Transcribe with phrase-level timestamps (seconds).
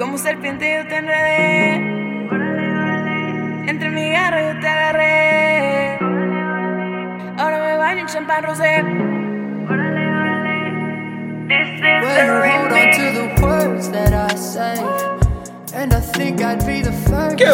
[0.00, 1.74] Como serpiente yo te enredé.
[3.68, 5.98] Entre mi garra yo te agarré.
[7.36, 8.82] Ahora me baño en champán rosé.
[11.48, 13.36] This is Well, the you hold on to remix.
[13.36, 14.82] the words that I say.
[15.74, 17.36] And I think I'd be the first.
[17.36, 17.44] ¿Qué,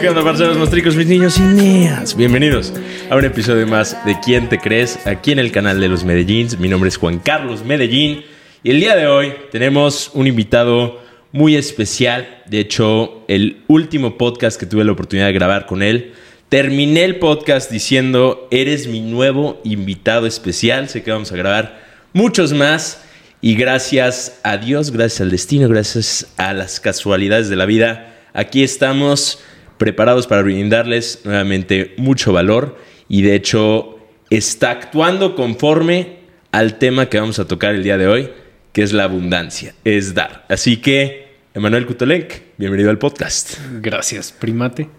[0.00, 2.16] ¿Qué onda, parceros, mostricos, mis niños y niñas?
[2.16, 2.72] Bienvenidos
[3.10, 5.06] a un episodio más de ¿Quién te crees?
[5.06, 6.58] Aquí en el canal de los Medellíns.
[6.58, 8.24] Mi nombre es Juan Carlos Medellín
[8.62, 12.42] y el día de hoy tenemos un invitado muy especial.
[12.46, 16.12] De hecho, el último podcast que tuve la oportunidad de grabar con él,
[16.48, 20.88] terminé el podcast diciendo, eres mi nuevo invitado especial.
[20.88, 21.80] Sé que vamos a grabar
[22.12, 23.02] muchos más.
[23.42, 28.62] Y gracias a Dios, gracias al destino, gracias a las casualidades de la vida, aquí
[28.62, 29.40] estamos
[29.78, 33.98] preparados para brindarles nuevamente mucho valor y de hecho
[34.30, 36.16] está actuando conforme
[36.50, 38.30] al tema que vamos a tocar el día de hoy,
[38.76, 40.44] que es la abundancia, es dar.
[40.50, 42.26] Así que, Emanuel Kutolenk,
[42.58, 43.54] bienvenido al podcast.
[43.80, 44.90] Gracias, primate.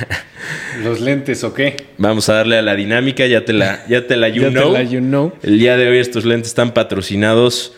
[0.82, 1.76] ¿Los lentes o qué?
[1.98, 4.70] Vamos a darle a la dinámica, ya te la, ya te la you Ya te
[4.70, 5.34] la you know.
[5.42, 7.74] El día de hoy estos lentes están patrocinados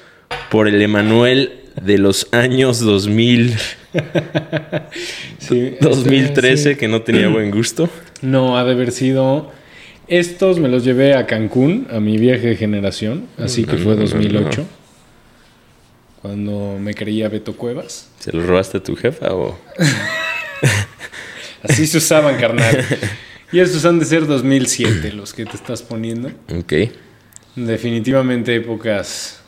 [0.48, 3.56] por el Emanuel de los años 2000,
[5.38, 6.78] Sí, 2013, este, sí.
[6.78, 7.90] que no tenía buen gusto.
[8.20, 9.50] No, ha de haber sido.
[10.06, 14.81] Estos me los llevé a Cancún, a mi viaje generación, así que fue 2008.
[16.22, 18.08] Cuando me creía Beto Cuevas.
[18.20, 19.58] ¿Se los robaste a tu jefa o...?
[21.64, 22.84] Así se usaban, carnal.
[23.50, 26.30] Y estos han de ser 2007, los que te estás poniendo.
[26.48, 26.72] Ok.
[27.56, 29.42] Definitivamente épocas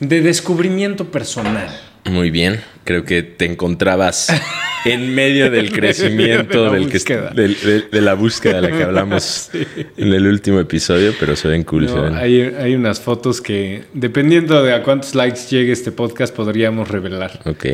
[0.00, 1.68] de descubrimiento personal.
[2.04, 2.62] Muy bien.
[2.84, 4.28] Creo que te encontrabas
[4.84, 7.30] en medio del crecimiento, De la del que, búsqueda.
[7.30, 9.50] del- de, de la búsqueda de la que hablamos
[9.96, 11.88] en el último episodio, pero se ven cool.
[11.88, 15.92] se No, ven- hay, hay unas fotos que, dependiendo de a cuántos likes llegue este
[15.92, 17.40] podcast, podríamos revelar.
[17.44, 17.66] Ok.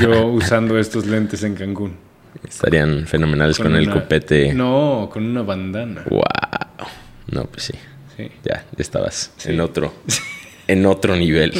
[0.00, 1.96] Yo usando estos lentes en Cancún.
[2.46, 4.52] Estarían fenomenales con, el una- copete.
[4.54, 6.04] No, con una bandana.
[6.08, 6.22] Wow.
[7.32, 7.74] No, pues sí.
[8.16, 8.30] Sí.
[8.44, 9.50] Ya, ya estabas Sí.
[9.50, 9.92] en otro,
[10.68, 11.52] en otro nivel.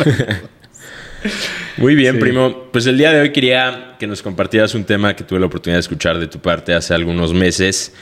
[1.76, 2.20] Muy bien, Sí.
[2.20, 2.64] primo.
[2.72, 5.76] Pues el día de hoy quería que nos compartieras un tema que tuve la oportunidad
[5.76, 7.92] de escuchar de tu parte hace algunos meses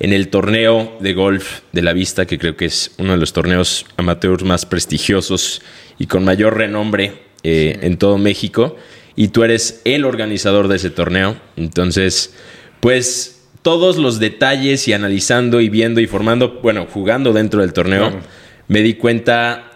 [0.00, 3.32] en el torneo de golf de la vista, que creo que es uno de los
[3.32, 5.62] torneos amateurs más prestigiosos
[5.98, 8.76] y con mayor renombre eh, en todo México.
[9.16, 11.36] Y tú eres el organizador de ese torneo.
[11.56, 12.34] Entonces,
[12.80, 18.10] pues todos los detalles y analizando y viendo y formando, bueno, jugando dentro del torneo,
[18.10, 18.26] Claro.
[18.68, 19.70] me di cuenta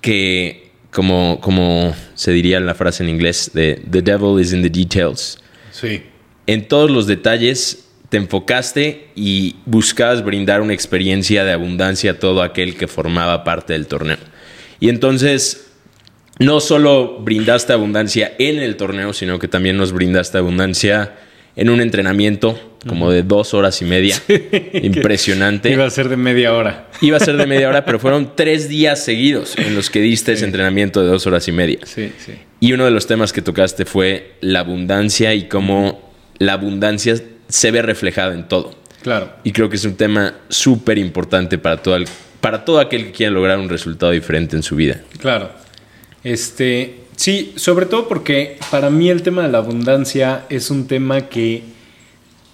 [0.00, 4.62] que, como, como se diría en la frase en inglés, de The devil is in
[4.62, 5.38] the details.
[5.70, 6.02] Sí.
[6.46, 12.42] En todos los detalles te enfocaste y buscabas brindar una experiencia de abundancia a todo
[12.42, 14.18] aquel que formaba parte del torneo.
[14.80, 15.70] Y entonces,
[16.40, 21.14] no solo brindaste abundancia en el torneo, sino que también nos brindaste abundancia
[21.56, 24.16] en un entrenamiento como de dos horas y media.
[24.72, 25.70] Impresionante.
[25.70, 26.88] Iba a ser de media hora.
[27.00, 30.32] Iba a ser de media hora, pero fueron tres días seguidos en los que diste
[30.32, 31.78] ese entrenamiento de dos horas y media.
[31.84, 32.32] Sí, sí.
[32.60, 37.16] Y uno de los temas que tocaste fue la abundancia y cómo la abundancia
[37.48, 38.74] se ve reflejada en todo.
[39.02, 39.32] Claro.
[39.44, 42.06] Y creo que es un tema súper importante para todo, el-
[42.40, 45.00] para todo aquel que quiera lograr un resultado diferente en su vida.
[45.18, 45.50] Claro.
[46.22, 51.28] Este, sí, sobre todo porque para mí el tema de la abundancia es un tema
[51.28, 51.62] que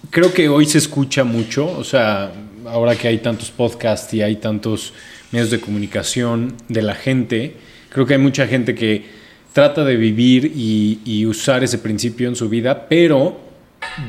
[0.09, 2.33] creo que hoy se escucha mucho, o sea,
[2.65, 4.93] ahora que hay tantos podcasts y hay tantos
[5.31, 7.55] medios de comunicación de la gente,
[7.87, 9.05] creo que hay mucha gente que
[9.53, 13.39] trata de vivir y, usar ese principio en su vida, pero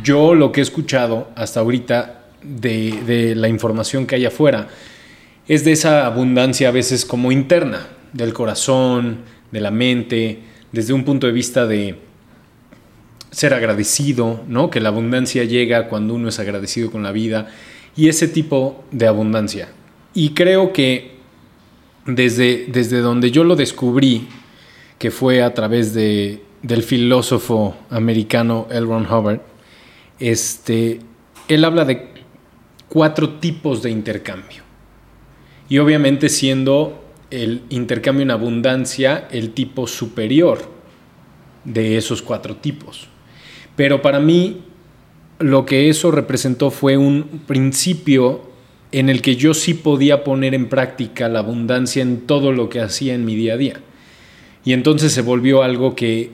[0.02, 4.66] yo lo que he escuchado hasta ahorita de, de la información que hay afuera
[5.46, 9.19] es de esa abundancia a veces como interna, del corazón,
[9.50, 11.96] de la mente, desde un punto de vista de
[13.30, 14.70] ser agradecido, ¿no?
[14.70, 17.48] Que la abundancia llega cuando uno es agradecido con la vida
[17.96, 19.68] y ese tipo de abundancia.
[20.14, 21.18] Y creo que
[22.06, 24.28] desde, desde donde yo lo descubrí,
[24.98, 28.87] que fue a través de, del filósofo americano L.
[28.87, 29.40] Ron Hubbard,
[30.19, 31.00] este,
[31.48, 32.08] él habla de
[32.88, 34.62] cuatro tipos de intercambio.
[35.69, 40.70] Y obviamente siendo el intercambio en abundancia el tipo superior
[41.64, 43.08] de esos cuatro tipos.
[43.76, 44.62] Pero para mí
[45.38, 48.48] lo que eso representó fue un principio
[48.90, 52.80] en el que yo sí podía poner en práctica la abundancia en todo lo que
[52.80, 53.81] hacía en mi día a día.
[54.64, 56.31] Y entonces se volvió algo que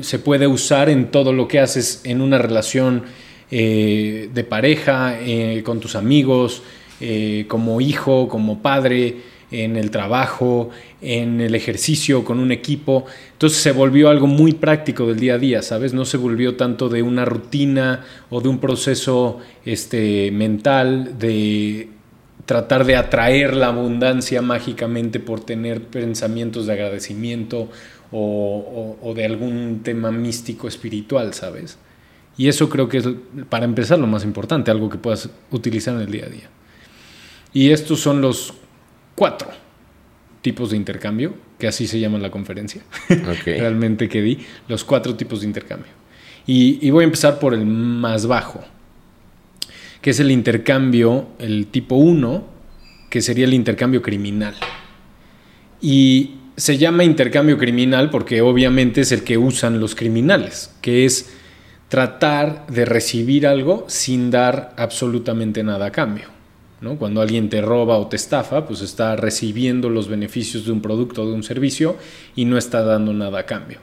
[0.00, 3.04] se puede usar en todo lo que haces en una relación
[3.50, 6.62] eh, de pareja, eh, con tus amigos,
[7.00, 9.16] eh, como hijo, como padre,
[9.50, 13.06] en el trabajo, en el ejercicio, con un equipo.
[13.32, 15.94] Entonces se volvió algo muy práctico del día a día, ¿sabes?
[15.94, 21.88] No se volvió tanto de una rutina o de un proceso este, mental de
[22.46, 27.68] tratar de atraer la abundancia mágicamente por tener pensamientos de agradecimiento
[28.10, 31.76] o, o- o de algún tema místico espiritual, ¿sabes?
[32.38, 33.08] Y eso creo que es,
[33.50, 36.48] para empezar, lo más importante, algo que puedas utilizar en el día a día.
[37.52, 38.54] Y estos son los
[39.18, 39.48] cuatro
[40.42, 42.82] tipos de intercambio, que así se llama la conferencia,
[43.44, 44.38] realmente que di,
[44.68, 45.90] los cuatro tipos de intercambio.
[46.46, 48.62] Y, y voy a empezar por el más bajo,
[50.00, 52.46] que es el intercambio, el tipo 1,
[53.10, 54.54] que sería el intercambio criminal.
[55.80, 61.34] Y se llama intercambio criminal porque obviamente es el que usan los criminales, que es
[61.88, 66.37] tratar de recibir algo sin dar absolutamente nada a cambio.
[66.80, 66.96] ¿No?
[66.96, 71.22] Cuando alguien te roba o te estafa, pues está recibiendo los beneficios de un producto
[71.22, 71.96] o de un servicio
[72.36, 73.78] y no está dando nada a cambio.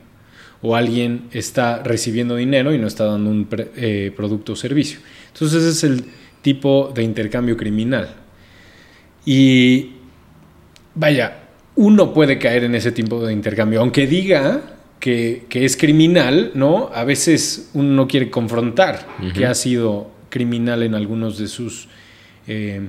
[0.62, 5.00] O alguien está recibiendo dinero y no está dando un pre- eh, producto o servicio.
[5.34, 6.06] Entonces ese es el
[6.42, 8.10] tipo de intercambio criminal.
[9.26, 9.92] Y
[10.94, 11.40] vaya,
[11.76, 14.62] uno puede caer en ese tipo de intercambio, aunque diga
[15.00, 16.90] que, que es criminal, ¿no?
[16.94, 19.06] A veces uno no quiere confrontar
[19.36, 21.88] que ha sido criminal en algunos de sus
[22.48, 22.82] eh,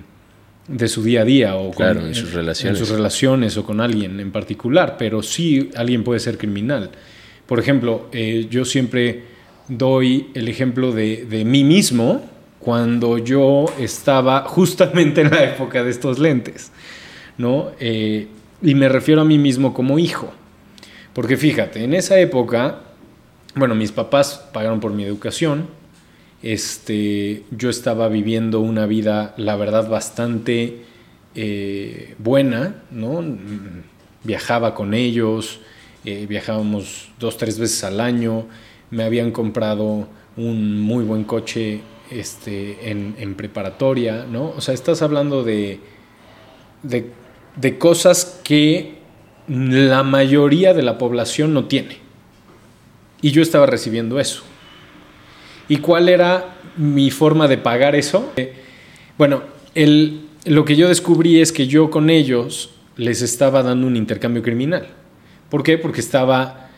[0.69, 2.79] de su día a día o con- Claro, en sus relaciones.
[2.81, 6.91] en sus relaciones o con alguien en particular, pero sí alguien puede ser criminal.
[7.47, 9.23] Por ejemplo, eh, yo siempre
[9.69, 12.25] doy el ejemplo de, de mí mismo
[12.59, 16.73] cuando yo estaba justamente en la época de estos lentes,
[17.39, 17.71] ¿no?
[17.79, 18.27] Eh,
[18.63, 20.33] y me refiero a mí mismo como hijo.
[21.13, 22.81] Porque fíjate, en esa época,
[23.55, 25.67] bueno, mis papás pagaron por mi educación,
[26.43, 30.83] este, yo estaba viviendo una vida, la verdad, bastante
[31.35, 33.25] eh, buena, ¿no?
[34.25, 35.61] Viajaba con ellos,
[36.05, 38.47] eh, viajábamos dos, tres veces al año,
[38.91, 41.81] me habían comprado un muy buen coche
[42.11, 44.51] este, en, preparatoria, ¿no?
[44.51, 45.81] O sea, estás hablando de,
[46.83, 48.97] de cosas que
[49.49, 51.99] la mayoría de la población no tiene.
[53.23, 54.43] Y yo estaba recibiendo eso.
[55.69, 58.33] ¿Y cuál era mi forma de pagar eso?
[58.37, 58.55] Eh,
[59.19, 59.43] Bueno,
[59.75, 64.43] el, lo que yo descubrí es que yo con ellos les estaba dando un intercambio
[64.43, 64.89] criminal.
[65.51, 65.79] ¿Por qué?
[65.79, 66.71] Porque estaba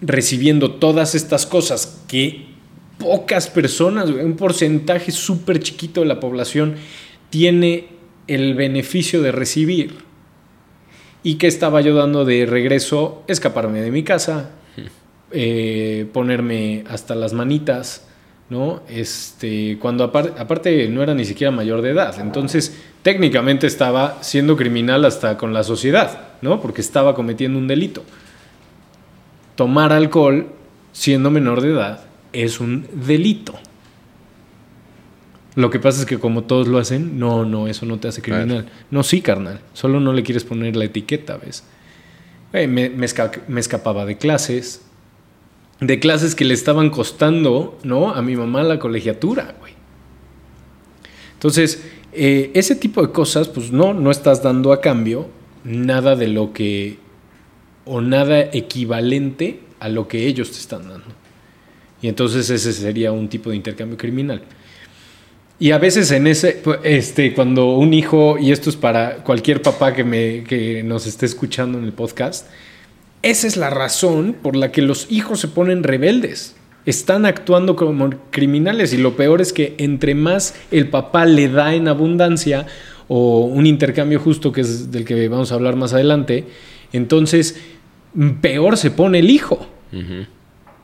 [0.00, 2.46] recibiendo todas estas cosas que
[2.98, 6.76] pocas personas, un porcentaje súper chiquito de la población
[7.30, 7.88] tiene
[8.26, 9.98] el beneficio de recibir.
[11.22, 14.50] Y que estaba yo dando de regreso, escaparme de mi casa,
[15.32, 18.06] eh, ponerme hasta las manitas,
[18.48, 18.82] ¿no?
[18.88, 24.56] Este, cuando apar- aparte no era ni siquiera mayor de edad, entonces técnicamente estaba siendo
[24.56, 26.60] criminal hasta con la sociedad, ¿no?
[26.60, 28.02] Porque estaba cometiendo un delito.
[29.56, 30.46] Tomar alcohol
[30.92, 32.00] siendo menor de edad
[32.32, 33.54] es un delito.
[35.56, 38.22] Lo que pasa es que como todos lo hacen, no, no, eso no te hace
[38.22, 38.66] criminal.
[38.90, 39.60] No, sí, carnal.
[39.74, 41.64] Solo no le quieres poner la etiqueta, ¿ves?
[42.52, 44.82] Eh, me, me esca- me escapaba de clases,
[45.80, 48.10] de clases que le estaban costando, ¿no?
[48.10, 49.72] A mi mamá la colegiatura, güey.
[51.34, 51.82] Entonces,
[52.12, 55.28] eh, ese tipo de cosas, pues no, no estás dando a cambio
[55.64, 56.98] nada de lo que,
[57.84, 61.14] o nada equivalente a lo que ellos te están dando.
[62.02, 64.42] Y entonces ese sería un tipo de intercambio criminal.
[65.58, 69.92] Y a veces en ese, este, cuando un hijo, y esto es para cualquier papá
[69.92, 72.46] que, me, que nos esté escuchando en el podcast,
[73.22, 76.56] esa es la razón por la que los hijos se ponen rebeldes.
[76.86, 81.74] Están actuando como criminales y lo peor es que entre más el papá le da
[81.74, 82.66] en abundancia
[83.08, 86.46] o un intercambio justo que es del que vamos a hablar más adelante,
[86.92, 87.60] entonces
[88.40, 89.66] peor se pone el hijo.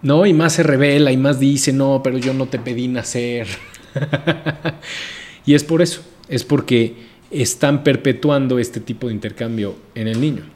[0.02, 0.26] ¿no?
[0.26, 3.47] Y más se revela y más dice, no, pero yo no te pedí nacer.
[5.47, 6.95] y es por eso, es porque
[7.31, 10.55] están perpetuando este tipo de intercambio en el niño.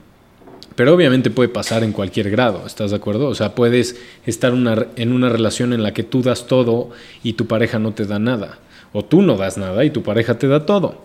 [0.81, 3.29] Pero obviamente puede pasar en cualquier grado, ¿estás de acuerdo?
[3.29, 6.89] O sea, puedes estar en una relación en la que tú das todo
[7.23, 8.61] y tu pareja no te da nada.
[8.95, 11.05] O tú no das nada y tu pareja te da todo.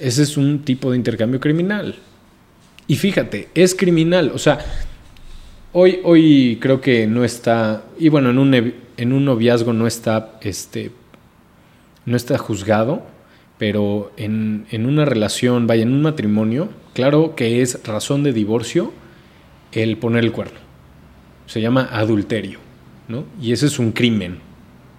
[0.00, 1.94] Ese es un tipo de intercambio criminal.
[2.88, 4.32] Y fíjate, es criminal.
[4.34, 4.58] O sea,
[5.72, 8.52] Hoy, hoy creo que no está, y bueno, en un,
[8.96, 10.90] en un noviazgo no está, este,
[12.04, 13.06] no está juzgado,
[13.58, 18.92] pero en, en una relación, vaya, en un matrimonio, claro que es razón de divorcio
[19.72, 20.58] el poner el cuerno.
[21.46, 22.58] Se llama adulterio,
[23.08, 23.24] ¿no?
[23.40, 24.38] Y ese es un crimen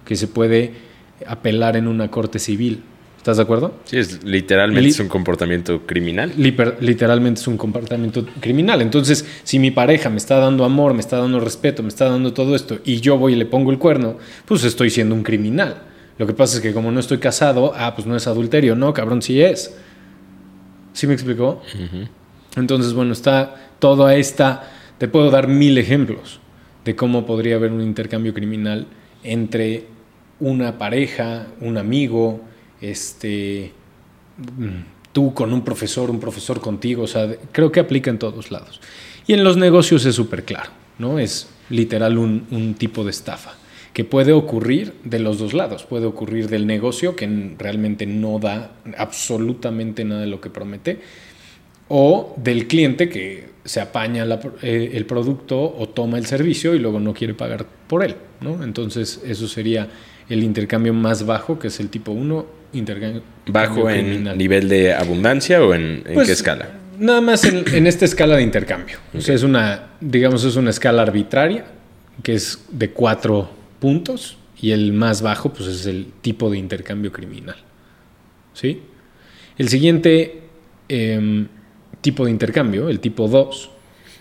[0.04, 0.72] que se puede
[1.26, 2.82] apelar en una corte civil.
[3.16, 3.74] ¿Estás de acuerdo?
[3.84, 6.32] Sí, es, literalmente Li- es un comportamiento criminal.
[6.36, 8.80] Literalmente es un comportamiento criminal.
[8.80, 12.32] Entonces, si mi pareja me está dando amor, me está dando respeto, me está dando
[12.32, 15.82] todo esto, y yo voy y le pongo el cuerno, pues estoy siendo un criminal.
[16.20, 18.76] Lo que pasa es que como no estoy casado, ah, pues no es adulterio.
[18.76, 19.74] No, cabrón, sí es.
[20.92, 21.62] ¿Sí me explicó?
[22.56, 24.70] Entonces, bueno, está toda esta...
[24.98, 26.40] Te puedo dar mil ejemplos
[26.84, 28.86] de cómo podría haber un intercambio criminal
[29.22, 29.86] entre
[30.40, 32.42] una pareja, un amigo,
[32.82, 33.72] este,
[35.12, 38.78] tú con un profesor, un profesor contigo, o sea, creo que aplica en todos lados.
[39.26, 41.18] Y en los negocios es súper claro, ¿no?
[41.18, 43.54] Es literal un, un tipo de estafa
[43.92, 45.84] que puede ocurrir de los dos lados.
[45.84, 47.28] Puede ocurrir del negocio, que
[47.58, 51.00] realmente no da absolutamente nada de lo que promete,
[51.88, 56.78] o del cliente que se apaña la eh, el producto o toma el servicio y
[56.78, 58.62] luego no quiere pagar por él, ¿no?
[58.62, 59.88] Entonces, eso sería
[60.28, 64.38] el intercambio más bajo, que es el tipo 1, intercambio ¿Bajo en criminal.
[64.38, 66.70] nivel de abundancia o en, en Pues, qué escala?
[66.98, 68.98] Nada más en, en esta escala de intercambio.
[69.12, 71.64] O sea, es una, digamos, es una escala arbitraria,
[72.22, 77.12] que es de cuatro puntos, y el más bajo, pues es el tipo de intercambio
[77.12, 77.56] criminal.
[78.52, 78.82] ¿Sí?
[79.56, 80.42] El siguiente
[80.88, 81.48] em,
[82.00, 83.70] tipo de intercambio, el tipo 2,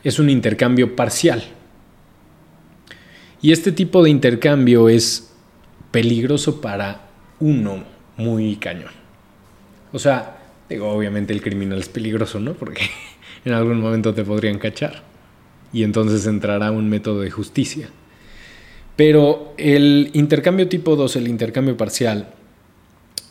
[0.03, 1.43] es un intercambio parcial.
[3.41, 5.33] Y este tipo de intercambio es
[5.91, 7.83] peligroso para uno
[8.17, 8.91] muy cañón.
[9.91, 10.37] O sea,
[10.69, 12.53] digo, obviamente el criminal es peligroso, ¿no?
[12.53, 12.83] Porque
[13.45, 15.03] en algún momento te podrían cachar.
[15.71, 17.89] Y entonces entrará un método de justicia.
[18.99, 22.31] Pero el intercambio tipo 2, el intercambio parcial,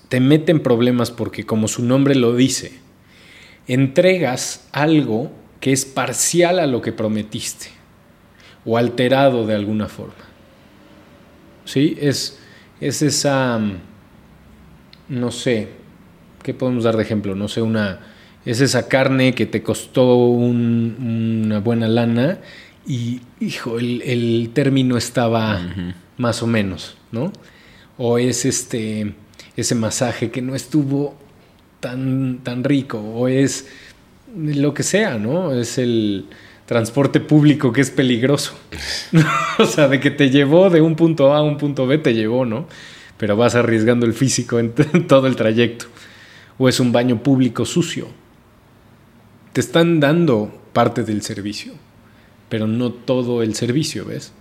[0.09, 2.73] te mete en problemas porque, como su nombre lo dice,
[3.67, 7.67] entregas algo que es parcial a lo que prometiste
[8.65, 10.15] o alterado de alguna forma.
[11.67, 11.99] ¿Sí?
[12.01, 12.39] Es,
[12.81, 13.73] es esa, mm,
[15.11, 15.69] no sé,
[16.45, 17.35] ¿qué podemos dar de ejemplo?
[17.35, 18.01] No sé, una,
[18.47, 22.39] es esa carne que te costó un- una buena lana
[22.89, 25.61] y, hijo, el, el término estaba
[26.17, 27.33] más o menos, ¿no?
[27.99, 29.15] O es este,
[29.57, 31.15] ese masaje que no estuvo
[31.81, 33.69] tan, tan rico, o es
[34.35, 35.53] lo que sea, ¿no?
[35.53, 36.27] Es el
[36.65, 38.59] transporte público que es peligroso.
[39.59, 42.15] o sea, de que te llevó de un punto A a un punto B, te
[42.15, 42.69] llevó, ¿no?
[43.19, 45.87] Pero vas arriesgando el físico en, en todo el trayecto.
[46.57, 48.09] O es un baño público sucio.
[49.53, 51.75] Te están dando parte del servicio,
[52.49, 54.33] pero no todo el servicio, ¿ves?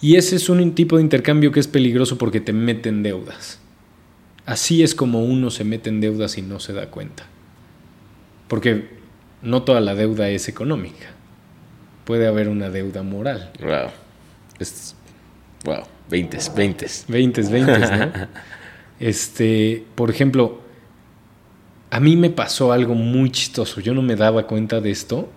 [0.00, 3.58] Y ese es un tipo de intercambio que es peligroso porque te meten deudas.
[4.46, 7.24] Así es como uno se mete en deudas y no se da cuenta.
[8.48, 8.88] Porque
[9.42, 11.10] no toda la deuda es económica.
[12.04, 13.52] Puede haber una deuda moral.
[13.60, 13.90] Wow.
[14.58, 14.96] Es,
[15.64, 15.82] wow.
[16.08, 16.86] 20, 20.
[17.08, 18.12] 20, 20, ¿no?
[19.00, 20.60] Este, por ejemplo,
[21.90, 23.80] a mí me pasó algo muy chistoso.
[23.80, 25.30] Yo no me daba cuenta de esto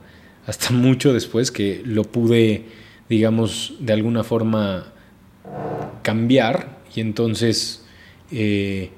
[0.46, 2.66] hasta mucho después que lo pude,
[3.10, 4.92] digamos, de alguna forma
[6.02, 7.86] cambiar y entonces
[8.32, 8.92] eh,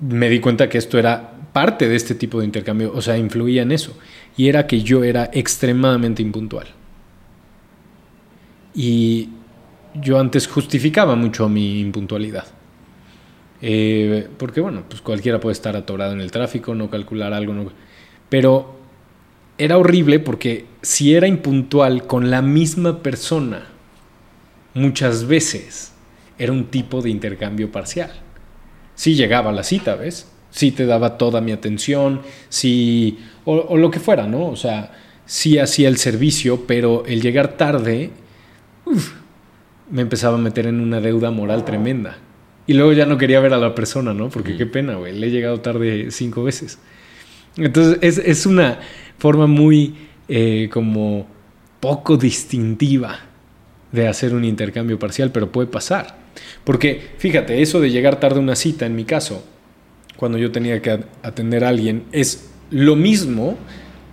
[0.00, 3.62] me di cuenta que esto era parte de este tipo de intercambio, o sea, influía
[3.62, 3.96] en eso.
[4.36, 6.66] Y era que yo era extremadamente impuntual.
[8.74, 9.30] Y
[9.94, 12.46] yo antes justificaba mucho mi impuntualidad.
[13.62, 17.72] Eh, porque bueno, pues cualquiera puede estar atorado en el tráfico, no calcular algo, no-
[18.28, 18.75] pero
[19.58, 23.66] era horrible porque si era impuntual con la misma persona,
[24.74, 25.92] muchas veces
[26.38, 28.10] era un tipo de intercambio parcial.
[28.94, 30.30] Sí llegaba a la cita, ¿ves?
[30.50, 34.46] Sí te daba toda mi atención, sí, o, o lo que fuera, ¿no?
[34.46, 34.92] O sea,
[35.26, 38.10] sí hacía el servicio, pero el llegar tarde
[38.86, 39.12] uf,
[39.90, 42.16] me empezaba a meter en una deuda moral tremenda.
[42.66, 44.28] Y luego ya no quería ver a la persona, ¿no?
[44.28, 45.16] Porque qué pena, güey.
[45.16, 46.78] Le he llegado tarde cinco veces.
[47.56, 48.80] Entonces es, es una
[49.18, 49.94] forma muy
[50.28, 51.26] eh, como
[51.80, 53.20] poco distintiva
[53.92, 56.16] de hacer un intercambio parcial, pero puede pasar.
[56.64, 59.44] Porque fíjate, eso de llegar tarde a una cita, en mi caso,
[60.16, 63.56] cuando yo tenía que atender a alguien, es lo mismo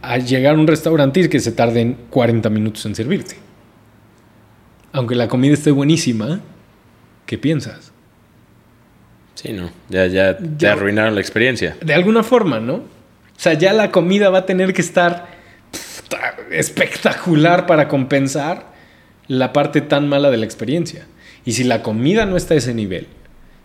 [0.01, 3.36] a llegar a un restaurante y que se tarden 40 minutos en servirte.
[4.91, 6.39] Aunque la comida esté buenísima,
[7.25, 7.91] ¿qué piensas?
[9.36, 9.69] Sí, no.
[9.89, 10.74] Ya, ya te Ya.
[10.74, 11.75] arruinaron la experiencia.
[11.83, 12.81] De alguna forma, ¿no?
[13.35, 15.27] O sea, ya la comida va a tener que estar
[16.51, 18.73] espectacular para compensar
[19.27, 21.07] la parte tan mala de la experiencia.
[21.45, 23.07] Y si la comida no está a ese nivel,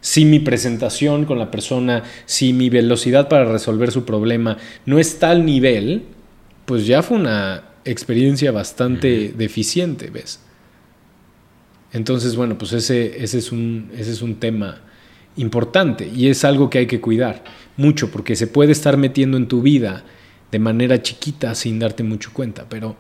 [0.00, 4.56] si mi presentación con la persona, si mi velocidad para resolver su problema
[4.87, 6.04] no está al nivel,
[6.64, 10.40] pues ya fue una experiencia bastante deficiente, ¿ves?
[11.92, 14.82] Entonces, bueno, pues ese, ese, es un, ese es un tema
[15.37, 17.42] importante y es algo que hay que cuidar
[17.78, 20.04] mucho porque se puede estar metiendo en tu vida
[20.52, 22.97] de manera chiquita sin darte mucho cuenta, pero,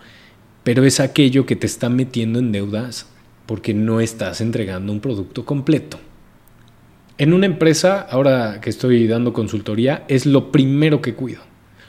[0.64, 3.06] pero es aquello que te está metiendo en deudas
[3.44, 5.98] porque no estás entregando un producto completo.
[7.16, 11.42] En una empresa, ahora que estoy dando consultoría, es lo primero que cuido.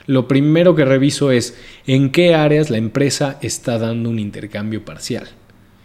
[0.06, 1.56] Lo primero que reviso es
[1.86, 5.28] en qué áreas la empresa está dando un intercambio parcial.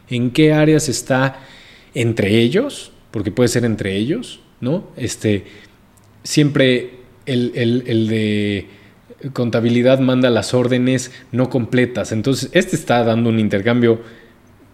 [0.10, 1.42] En qué áreas está
[1.94, 4.88] entre ellos, porque puede ser entre ellos, ¿no?
[4.98, 5.46] Este,
[6.26, 6.90] siempre
[7.26, 8.68] el, el, el de
[9.32, 12.12] contabilidad manda las órdenes no completas.
[12.12, 14.02] Entonces, este está dando un intercambio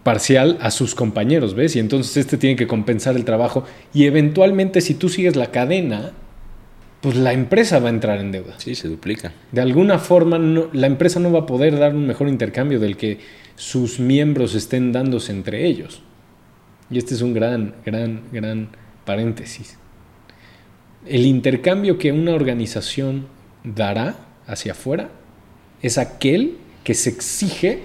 [0.02, 1.76] parcial a sus compañeros, ¿ves?
[1.76, 6.10] Y entonces este tiene que compensar el trabajo y eventualmente si tú sigues la cadena,
[7.00, 8.54] pues la empresa va a entrar en deuda.
[8.58, 9.32] Sí, se duplica.
[9.52, 12.96] De alguna forma no- la empresa no va a poder dar un mejor intercambio del
[12.96, 13.18] que
[13.54, 16.02] sus miembros estén dándose entre ellos.
[16.90, 18.68] Y este es un gran, gran, gran
[19.04, 19.78] paréntesis.
[21.06, 23.26] El intercambio que una organización
[23.64, 24.16] dará
[24.46, 25.10] hacia afuera
[25.82, 27.80] es aquel que se exige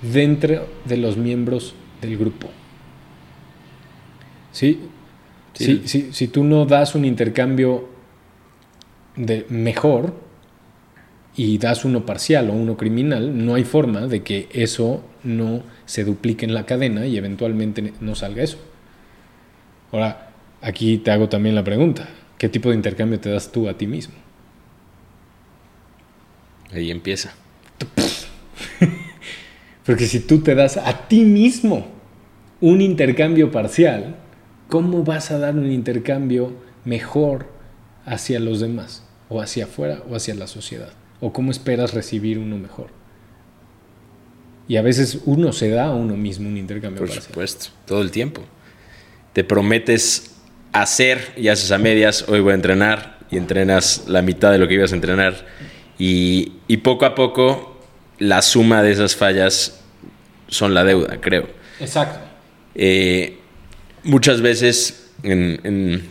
[0.00, 2.48] dentro de los miembros del grupo.
[4.52, 4.80] ¿Sí?
[5.54, 5.82] Sí.
[5.84, 7.88] Si, si- si tú no das un intercambio
[9.16, 10.14] de mejor
[11.36, 16.04] y das uno parcial o uno criminal, no hay forma de que eso no se
[16.04, 18.58] duplique en la cadena y eventualmente no salga eso.
[19.92, 20.30] Ahora,
[20.60, 22.08] aquí te hago también la pregunta,
[22.42, 24.16] ¿qué tipo de intercambio te das tú a ti mismo?
[26.72, 27.32] Ahí empieza.
[29.86, 31.86] Porque si tú te das a ti mismo
[32.60, 34.16] un intercambio parcial,
[34.68, 36.52] ¿cómo vas a dar un intercambio
[36.84, 37.46] mejor
[38.06, 39.04] hacia los demás?
[39.28, 40.92] O hacia afuera o hacia la sociedad.
[41.20, 42.88] ¿O cómo esperas recibir uno mejor?
[44.66, 47.24] Y a veces uno se da a uno mismo un intercambio Por parcial.
[47.24, 48.42] supuesto, todo el tiempo.
[49.32, 50.31] Te prometes
[50.72, 54.68] hacer y haces a medias, hoy voy a entrenar y entrenas la mitad de lo
[54.68, 55.46] que ibas a entrenar
[55.98, 57.80] y, y poco a poco
[58.18, 59.80] la suma de esas fallas
[60.48, 61.48] son la deuda, creo.
[61.80, 62.18] Exacto.
[62.74, 63.38] Eh,
[64.04, 66.08] muchas veces en, en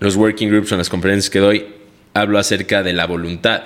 [0.00, 1.66] los working groups o en las conferencias que doy,
[2.14, 3.62] hablo acerca de la voluntad.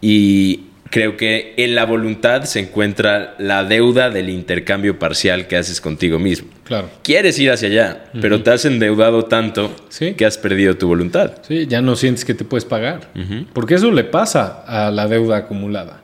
[0.00, 5.80] Y creo que en la voluntad se encuentra la deuda del intercambio parcial que haces
[5.80, 6.48] contigo mismo.
[6.64, 6.90] Claro.
[7.02, 10.14] Quieres ir hacia allá, pero te has endeudado tanto Sí.
[10.14, 11.32] que has perdido tu voluntad.
[11.46, 13.08] Sí, ya no sientes que te puedes pagar.
[13.52, 16.02] Porque eso le pasa a la deuda acumulada.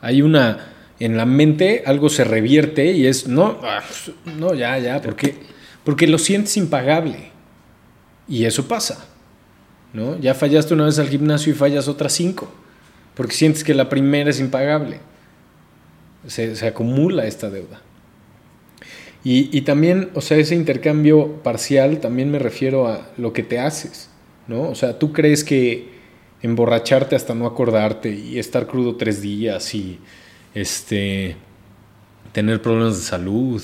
[0.00, 0.68] Hay una,
[1.00, 3.82] en la mente algo se revierte y es, no, ah,
[4.38, 5.34] no, ya, ya, porque,
[5.84, 7.30] porque lo sientes impagable.
[8.28, 9.06] Y eso pasa.
[9.92, 10.16] ¿no?
[10.20, 12.52] Ya fallaste una vez al gimnasio y fallas otras cinco.
[13.20, 14.98] Porque sientes que la primera es impagable.
[16.26, 17.82] Se, acumula esta deuda.
[19.22, 23.58] Y, y también, o sea, ese intercambio parcial también me refiero a lo que te
[23.58, 24.08] haces,
[24.48, 24.62] ¿no?
[24.62, 25.90] O sea, tú crees que
[26.40, 29.98] emborracharte hasta no acordarte y estar crudo tres días y
[30.54, 31.36] este
[32.32, 33.62] tener problemas de salud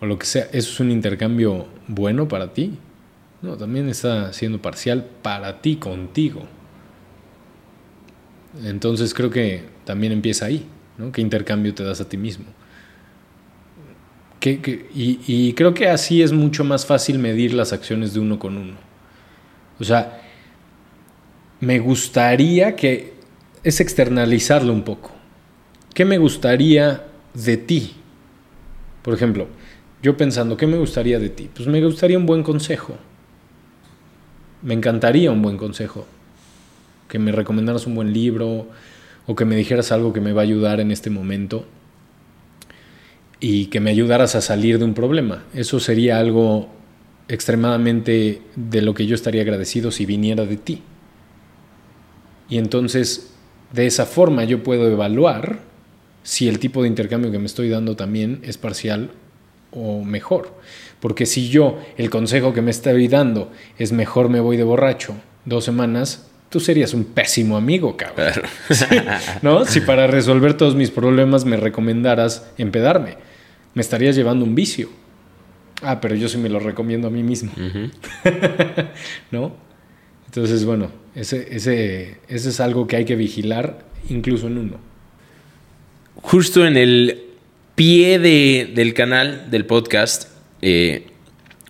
[0.00, 2.76] o lo que sea, eso es un intercambio bueno para ti.
[3.40, 6.42] No, también está siendo parcial para ti, contigo.
[8.64, 10.66] Entonces creo que también empieza ahí,
[10.98, 11.12] ¿no?
[11.12, 12.46] ¿Qué intercambio te das a ti mismo?
[14.44, 18.56] Y, y creo que así es mucho más fácil medir las acciones de uno con
[18.56, 18.74] uno.
[19.78, 20.20] O sea,
[21.60, 23.12] me gustaría que
[23.62, 25.12] es externalizarlo un poco.
[25.94, 27.94] ¿Qué me gustaría de ti?
[29.02, 29.46] Por ejemplo,
[30.02, 31.48] yo pensando, ¿qué me gustaría de ti?
[31.54, 32.96] Pues me gustaría un buen consejo.
[34.62, 36.06] Me encantaría un buen consejo.
[37.12, 38.68] Que me recomendaras un buen libro
[39.26, 41.66] o que me dijeras algo que me va a ayudar en este momento
[43.38, 45.44] y que me ayudaras a salir de un problema.
[45.52, 46.70] Eso sería algo
[47.28, 50.80] extremadamente de lo que yo estaría agradecido si viniera de ti.
[52.48, 53.34] Y entonces,
[53.74, 55.60] de esa forma yo puedo evaluar
[56.22, 59.10] si el tipo de intercambio que me estoy dando también es parcial
[59.70, 60.54] o mejor.
[60.98, 65.14] Porque si yo, el consejo que me estoy dando es mejor me voy de borracho
[65.44, 68.28] dos semanas, tú serías un pésimo amigo, cabrón.
[68.32, 68.48] Claro.
[69.42, 69.64] ¿No?
[69.64, 73.16] Si para resolver todos mis problemas me recomendaras empedarme,
[73.74, 74.88] me estarías llevando un vicio.
[75.82, 77.50] Ah, pero yo sí me lo recomiendo a mí mismo.
[79.30, 79.56] ¿No?
[80.26, 84.76] Entonces, bueno, ese, ese, ese es algo que hay que vigilar incluso en uno.
[86.16, 87.24] Justo en el
[87.74, 90.28] pie de- del canal, del podcast,
[90.60, 91.06] eh,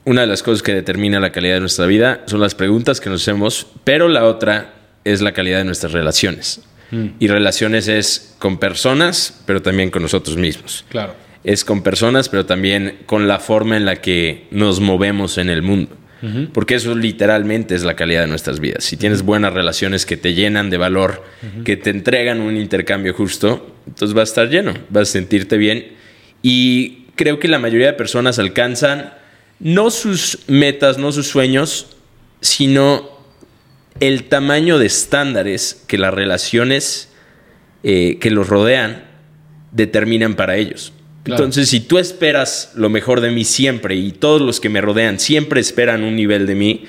[0.05, 3.11] una de las cosas que determina la calidad de nuestra vida son las preguntas que
[3.11, 6.61] nos hacemos, pero la otra es la calidad de nuestras relaciones.
[7.19, 10.85] Y relaciones es con personas, pero también con nosotros mismos.
[10.91, 11.15] Claro.
[11.43, 15.63] Es con personas, pero también con la forma en la que nos movemos en el
[15.63, 15.97] mundo.
[16.53, 18.85] porque eso literalmente es la calidad de nuestras vidas.
[18.85, 21.25] Si tienes buenas relaciones que te llenan de valor,
[21.65, 25.95] que te entregan un intercambio justo, entonces vas a estar lleno, vas a sentirte bien.
[26.43, 29.15] Y creo que la mayoría de personas alcanzan
[29.63, 31.87] no sus metas, no sus sueños,
[32.41, 33.09] sino
[34.01, 37.11] el tamaño de estándares que las relaciones
[37.85, 39.05] eh, que los rodean
[39.71, 40.93] determinan para ellos.
[41.23, 41.45] Claro.
[41.45, 45.21] Entonces, si tú esperas lo mejor de mí siempre y todos los que me rodean
[45.21, 46.85] siempre esperan un nivel de mí,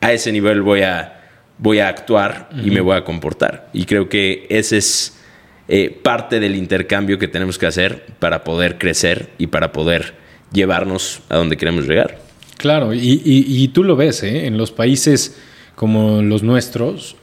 [0.00, 1.20] a ese nivel voy a,
[1.58, 3.68] voy a actuar y me voy a comportar.
[3.72, 5.18] Y creo que ese es
[5.66, 11.20] eh, parte del intercambio que tenemos que hacer para poder crecer y para poder llevarnos
[11.28, 12.20] a donde queremos llegar.
[12.56, 14.46] Claro, y, y- y tú lo ves, ¿eh?
[14.46, 15.36] en los países
[15.74, 17.16] como los nuestros,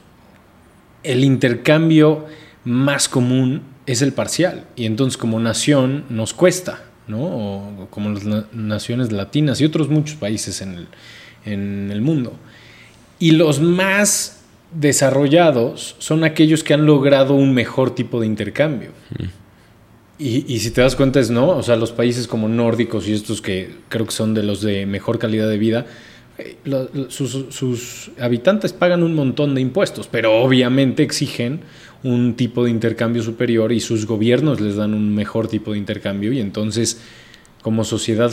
[1.02, 2.26] el intercambio
[2.64, 4.64] más común es el parcial.
[4.76, 7.18] Y entonces como nación nos cuesta, ¿no?
[7.22, 10.86] O como las na- naciones latinas y otros muchos países en el,
[11.44, 12.34] en el mundo.
[13.18, 14.42] Y los más
[14.74, 18.90] desarrollados son aquellos que han logrado un mejor tipo de intercambio.
[20.24, 23.42] Y, si te das cuenta es no, o sea, los países como nórdicos y estos
[23.42, 25.86] que creo que son de los de mejor calidad de vida,
[26.38, 26.56] eh,
[27.08, 31.62] sus, sus habitantes pagan un montón de impuestos, pero obviamente exigen
[32.04, 36.32] un tipo de intercambio superior y sus gobiernos les dan un mejor tipo de intercambio
[36.32, 37.00] y entonces
[37.60, 38.32] como sociedad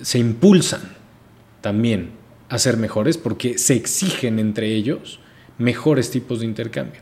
[0.00, 0.96] se impulsan
[1.60, 2.12] también
[2.48, 5.20] a ser mejores porque se exigen entre ellos
[5.58, 7.00] mejores tipos de intercambio.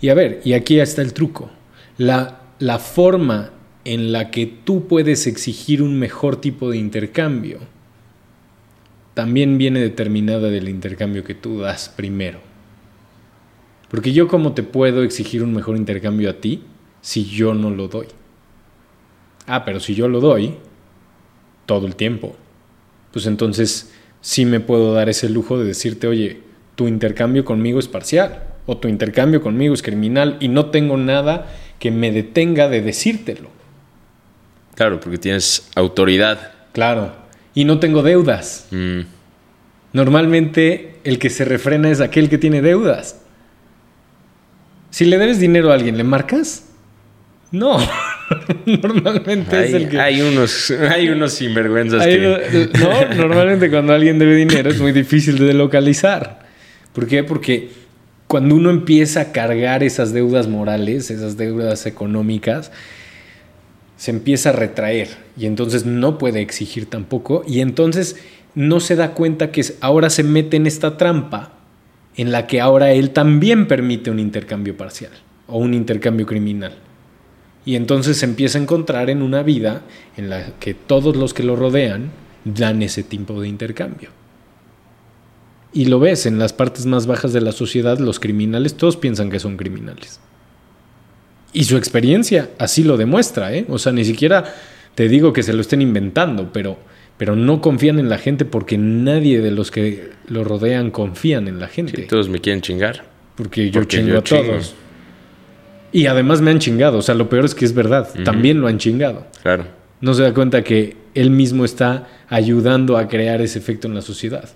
[0.00, 1.50] Y a ver, y aquí está el truco.
[1.98, 3.50] La, la forma
[3.84, 7.58] en la que tú puedes exigir un mejor tipo de intercambio
[9.14, 12.38] también viene determinada del intercambio que tú das primero.
[13.90, 16.62] Porque yo cómo te puedo exigir un mejor intercambio a ti
[17.00, 18.06] si yo no lo doy.
[19.46, 20.54] Ah, pero si yo lo doy
[21.66, 22.36] todo el tiempo,
[23.12, 26.42] pues entonces sí me puedo dar ese lujo de decirte, oye,
[26.76, 31.46] tu intercambio conmigo es parcial o tu intercambio conmigo es criminal y no tengo nada
[31.80, 33.50] que me detenga de decírtelo.
[34.76, 36.52] Claro, porque tienes autoridad.
[36.72, 37.12] Claro.
[37.54, 38.68] Y no tengo deudas.
[38.70, 39.00] Mm,
[39.92, 43.20] Normalmente el que se refrena es aquel que tiene deudas.
[44.90, 46.68] Si le debes dinero a alguien, ¿le marcas?
[47.50, 47.78] No.
[48.66, 50.00] Normalmente es el que...
[50.00, 52.68] hay unos, hay unos sinvergüenzas que...
[52.78, 56.40] no, normalmente cuando alguien debe dinero es muy difícil de localizar.
[56.92, 57.24] ¿Por qué?
[57.24, 57.70] Porque
[58.30, 62.70] cuando uno empieza a cargar esas deudas morales, esas deudas económicas,
[63.96, 68.14] se empieza a retraer y entonces no puede exigir tampoco y entonces
[68.54, 71.54] no se da cuenta que ahora se mete en esta trampa
[72.14, 75.10] en la que ahora él también permite un intercambio parcial
[75.48, 76.74] o un intercambio criminal.
[77.64, 79.82] Y entonces se empieza a encontrar en una vida
[80.16, 82.12] en la que todos los que lo rodean
[82.44, 84.19] dan ese tipo de intercambio.
[85.72, 89.30] Y lo ves en las partes más bajas de la sociedad, los criminales todos piensan
[89.30, 90.20] que son criminales.
[91.52, 93.64] Y su experiencia así lo demuestra, ¿eh?
[93.68, 94.52] O sea, ni siquiera
[94.94, 96.78] te digo que se lo estén inventando, pero,
[97.16, 101.60] pero no confían en la gente porque nadie de los que lo rodean confían en
[101.60, 102.02] la gente.
[102.02, 103.04] Sí, todos me quieren chingar.
[103.36, 104.42] Porque yo Porque chingo yo a chingo.
[104.42, 104.74] todos.
[105.92, 106.98] Y además me han chingado.
[106.98, 108.08] O sea, lo peor es que es verdad.
[108.24, 109.26] También lo han chingado.
[109.42, 109.64] Claro.
[110.00, 114.02] No se da cuenta que él mismo está ayudando a crear ese efecto en la
[114.02, 114.48] sociedad.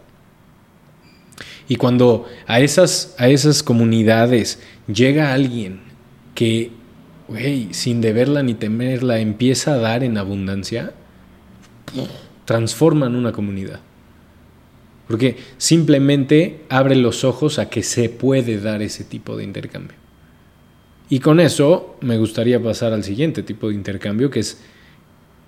[1.69, 5.81] Y cuando a esas, a esas comunidades llega alguien
[6.35, 6.73] que,
[7.29, 10.93] güey, sin deberla ni temerla, empieza a dar en abundancia,
[12.45, 13.81] transforman una comunidad.
[15.09, 19.97] Porque simplemente abre los ojos a que se puede dar ese tipo de intercambio.
[21.11, 24.63] Y con eso me gustaría pasar al siguiente tipo de intercambio, que es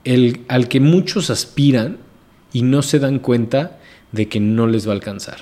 [0.04, 1.98] el al que muchos aspiran
[2.52, 3.80] y no se dan cuenta
[4.12, 5.38] de que no les va a alcanzar,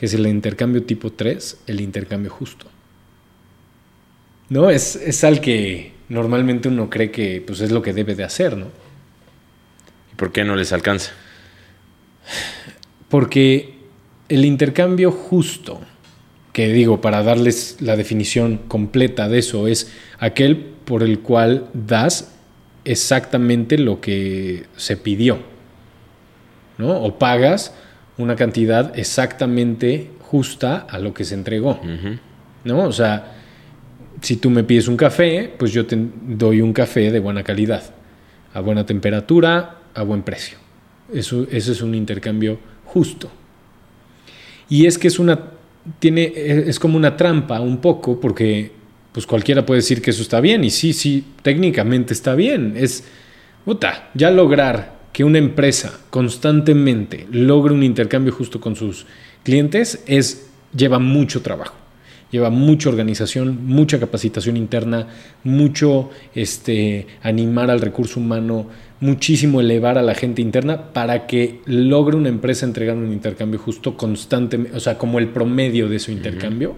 [0.00, 2.64] que es el intercambio tipo 3, el intercambio justo.
[4.48, 4.70] ¿No?
[4.70, 8.56] Es, es al que normalmente uno cree que pues, es lo que debe de hacer,
[8.56, 8.68] ¿no?
[10.10, 11.12] ¿Y por qué no les alcanza?
[13.10, 13.74] Porque
[14.30, 15.82] el intercambio justo,
[16.54, 22.32] que digo, para darles la definición completa de eso, es aquel por el cual das
[22.86, 25.40] exactamente lo que se pidió,
[26.78, 27.02] ¿no?
[27.02, 27.74] O pagas
[28.22, 31.80] una cantidad exactamente justa a lo que se entregó.
[32.64, 32.84] ¿no?
[32.84, 33.34] O sea,
[34.20, 37.82] si tú me pides un café, pues yo te doy un café de buena calidad,
[38.54, 40.58] a buena temperatura, a buen precio.
[41.12, 43.30] Eso, eso es un intercambio justo.
[44.68, 45.38] Y es que es una
[45.98, 48.70] tiene es como una trampa un poco porque
[49.12, 52.74] pues cualquiera puede decir que eso está bien y sí, sí, técnicamente está bien.
[52.76, 53.04] Es
[53.64, 59.06] puta, ya lograr que una empresa constantemente logre un intercambio justo con sus
[59.42, 61.74] clientes es lleva mucho trabajo.
[62.30, 65.08] Lleva mucha organización, mucha capacitación interna,
[65.42, 68.68] mucho este, animar al recurso humano,
[69.00, 73.96] muchísimo elevar a la gente interna para que logre una empresa entregar un intercambio justo
[73.96, 76.76] constantemente, o sea, como el promedio de su intercambio.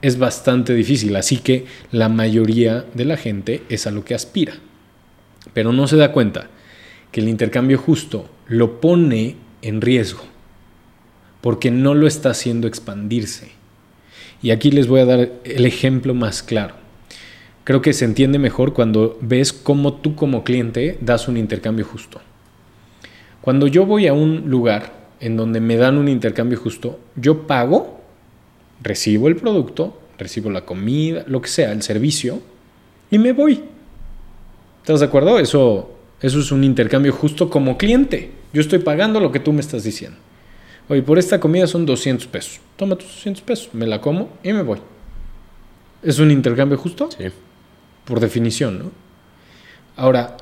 [0.00, 4.54] Es bastante difícil, así que la mayoría de la gente es a lo que aspira.
[5.52, 6.48] Pero no se da cuenta
[7.12, 10.22] que el intercambio justo lo pone en riesgo,
[11.40, 13.52] porque no lo está haciendo expandirse.
[14.42, 16.74] Y aquí les voy a dar el ejemplo más claro.
[17.64, 22.20] Creo que se entiende mejor cuando ves cómo tú como cliente das un intercambio justo.
[23.40, 28.00] Cuando yo voy a un lugar en donde me dan un intercambio justo, yo pago,
[28.82, 32.40] recibo el producto, recibo la comida, lo que sea, el servicio,
[33.10, 33.62] y me voy.
[34.80, 35.38] ¿Estás de acuerdo?
[35.38, 35.90] Eso,
[36.22, 38.30] eso es un intercambio justo como cliente.
[38.52, 40.18] Yo estoy pagando lo que tú me estás diciendo.
[40.88, 42.60] Oye, por esta comida son 200 pesos.
[42.76, 44.78] Toma tus 200 pesos, me la como y me voy.
[46.02, 47.08] ¿Es un intercambio justo?
[47.16, 47.24] Sí.
[48.04, 48.90] Por definición, ¿no?
[49.96, 50.36] Ahora,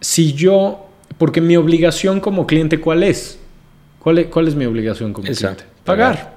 [0.00, 0.86] si yo,
[1.18, 3.38] porque mi obligación como cliente, ¿cuál es?
[3.98, 5.64] ¿Cuál es, cuál es mi obligación como cliente?
[5.84, 6.36] Pagar.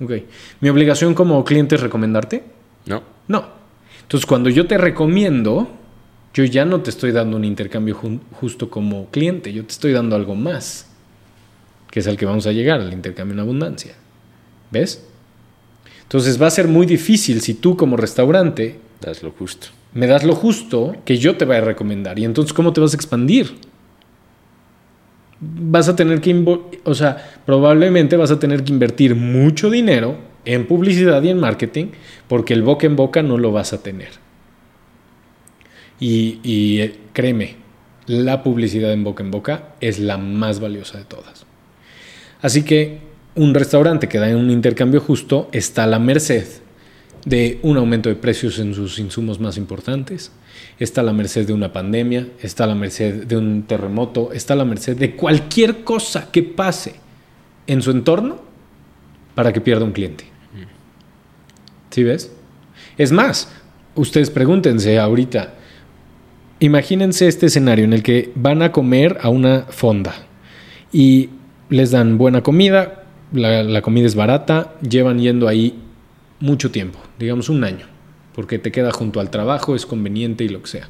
[0.00, 0.12] Ok.
[0.60, 2.44] ¿Mi obligación como cliente es recomendarte?
[2.86, 3.02] No.
[3.26, 3.46] No.
[4.02, 5.68] Entonces, cuando yo te recomiendo,
[6.34, 7.96] yo ya no te estoy dando un intercambio
[8.32, 10.86] justo como cliente, yo te estoy dando algo más,
[11.90, 13.94] que es al que vamos a llegar, al intercambio en abundancia.
[14.70, 15.04] ¿Ves?
[16.02, 19.68] Entonces va a ser muy difícil si tú como restaurante Das lo justo.
[19.94, 22.18] me das lo justo que yo te voy a recomendar.
[22.18, 23.54] Y entonces, ¿cómo te vas a expandir?
[25.40, 26.34] Vas a tener que,
[26.84, 31.86] o sea, probablemente vas a tener que invertir mucho dinero en publicidad y en marketing
[32.26, 34.10] porque el boca en boca no lo vas a tener.
[36.00, 37.56] Y, y, eh, créeme,
[38.06, 41.44] la publicidad en boca en boca es la más valiosa de todas.
[42.40, 43.00] Así que
[43.34, 46.46] un restaurante que da un intercambio justo está a la merced
[47.24, 50.32] de un aumento de precios en sus insumos más importantes,
[50.78, 54.54] está a la merced de una pandemia, está a la merced de un terremoto, está
[54.54, 56.94] a la merced de cualquier cosa que pase
[57.66, 58.40] en su entorno
[59.34, 60.24] para que pierda un cliente.
[61.90, 62.32] ¿Sí ves?
[62.96, 63.48] Es más,
[63.94, 65.54] ustedes pregúntense ahorita,
[66.60, 70.14] imagínense este escenario en el que van a comer a una fonda
[70.92, 71.30] y
[71.70, 75.78] les dan buena comida, la, comida es barata, llevan yendo ahí
[76.40, 77.86] mucho tiempo, digamos un año,
[78.34, 80.88] porque te queda junto al trabajo, es conveniente y lo que sea.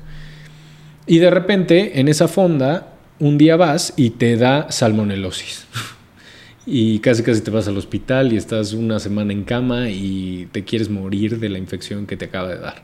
[1.06, 5.66] Y de repente en esa fonda un día vas y te da salmonelosis.
[6.70, 10.64] Y casi casi te vas al hospital y estás una semana en cama y te
[10.64, 12.82] quieres morir de la infección que te acaba de dar.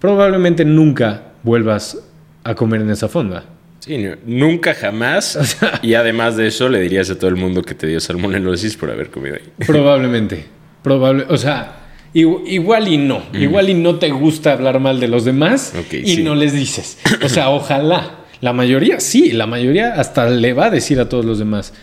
[0.00, 1.98] Probablemente nunca vuelvas
[2.44, 3.44] a comer en esa fonda.
[3.80, 5.38] Sí, no- nunca jamás.
[5.82, 8.90] y además de eso, le dirías a todo el mundo que te dio salmonelosis por
[8.90, 9.66] haber comido ahí.
[9.66, 10.44] Probablemente.
[10.82, 11.76] Probable, o sea,
[12.14, 13.22] igu- igual y no.
[13.34, 16.22] Igual y no te gusta hablar mal de los demás Ok, y sí.
[16.22, 16.98] no les dices.
[17.22, 18.16] O sea, ojalá.
[18.40, 21.74] La mayoría sí, la mayoría hasta le va a decir a todos los demás.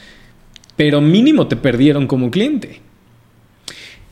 [0.75, 2.81] Pero mínimo te perdieron como cliente.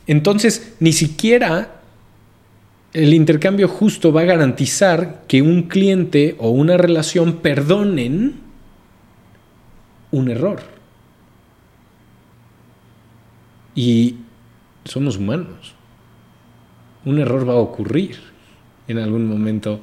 [0.06, 1.75] Entonces, ni siquiera
[2.96, 8.36] el intercambio justo va a garantizar que un cliente o una relación perdonen
[10.12, 10.62] un error.
[13.74, 14.16] Y
[14.86, 15.74] somos humanos.
[17.04, 18.16] Un error va a ocurrir
[18.88, 19.78] en algún momento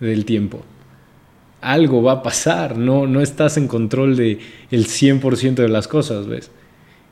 [0.00, 0.64] del tiempo.
[1.60, 4.40] Algo va a pasar, no, no estás en control del
[4.72, 6.50] el 100% de las cosas, ¿ves?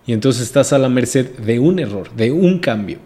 [0.08, 2.98] Y entonces estás a la merced de un error, de un cambio,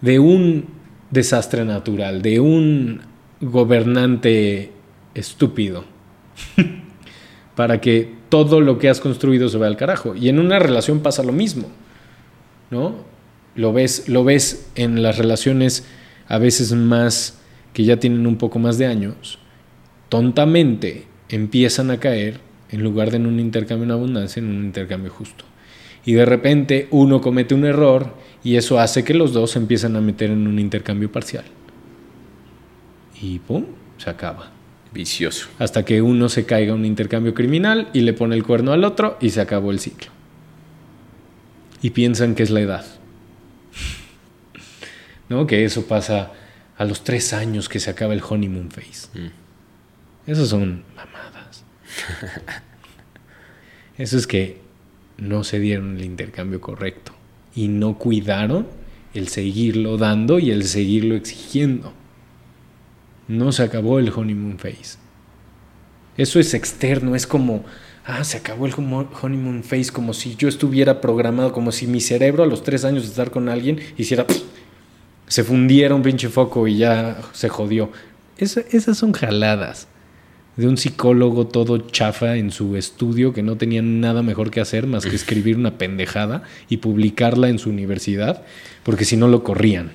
[0.00, 0.79] de un
[1.10, 3.00] desastre natural, de un
[3.40, 4.72] gobernante
[5.14, 5.84] estúpido,
[7.56, 10.14] para que todo lo que has construido se vaya al carajo.
[10.14, 11.68] Y en una relación pasa lo mismo.
[12.70, 12.94] ¿no?
[13.54, 15.86] Lo ves, lo ves en las relaciones
[16.28, 17.38] a veces más
[17.72, 19.38] que ya tienen un poco más de años,
[20.08, 25.10] tontamente empiezan a caer en lugar de en un intercambio en abundancia, en un intercambio
[25.10, 25.44] justo.
[26.04, 29.96] Y de repente uno comete un error y eso hace que los dos se empiezan
[29.96, 31.44] a meter en un intercambio parcial.
[33.20, 33.66] Y pum,
[33.98, 34.50] se acaba.
[34.92, 35.48] Vicioso.
[35.58, 38.84] Hasta que uno se caiga en un intercambio criminal y le pone el cuerno al
[38.84, 40.10] otro y se acabó el ciclo.
[41.82, 42.86] Y piensan que es la edad.
[45.28, 45.46] ¿No?
[45.46, 46.32] Que eso pasa
[46.76, 49.08] a los tres años que se acaba el honeymoon phase.
[50.26, 51.64] Esas son mamadas.
[53.98, 54.60] Eso es que
[55.18, 57.19] no se dieron el intercambio correcto
[57.54, 58.66] y no cuidaron
[59.14, 61.92] el seguirlo dando y el seguirlo exigiendo.
[63.28, 64.98] No se acabó el honeymoon phase.
[66.16, 67.64] Eso es externo, es como,
[68.04, 72.42] ah, se acabó el honeymoon phase, como si yo estuviera programado, como si mi cerebro
[72.42, 74.26] a los tres años de estar con alguien hiciera,
[75.26, 77.90] se fundiera un pinche foco y ya se jodió.
[78.36, 79.86] Esa- esas son jaladas
[80.60, 84.86] de un psicólogo todo chafa en su estudio que no tenía nada mejor que hacer
[84.86, 88.42] más que escribir una pendejada y publicarla en su universidad,
[88.82, 89.92] porque si no lo corrían,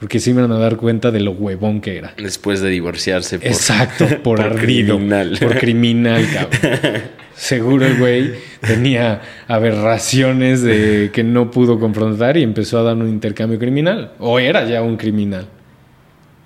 [0.00, 2.14] porque se iban a dar cuenta de lo huevón que era.
[2.16, 5.38] Después de divorciarse por, Exacto, por, por ardido, criminal.
[5.40, 7.02] por criminal, cabrón.
[7.36, 13.08] Seguro el güey tenía aberraciones de que no pudo confrontar y empezó a dar un
[13.08, 14.14] intercambio criminal.
[14.18, 15.46] O era ya un criminal.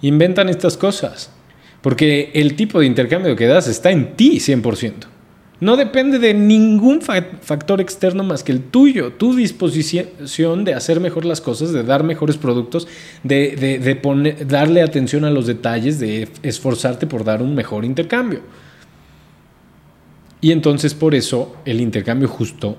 [0.02, 1.32] Inventan estas cosas.
[1.82, 4.92] Porque el tipo de intercambio que das está en ti 100%.
[5.60, 10.98] No depende de ningún fa- factor externo más que el tuyo, tu disposición de hacer
[10.98, 12.88] mejor las cosas, de dar mejores productos,
[13.22, 18.40] de, darle atención a los detalles, de esforzarte por dar un mejor intercambio.
[20.40, 22.76] Y entonces por eso el intercambio justo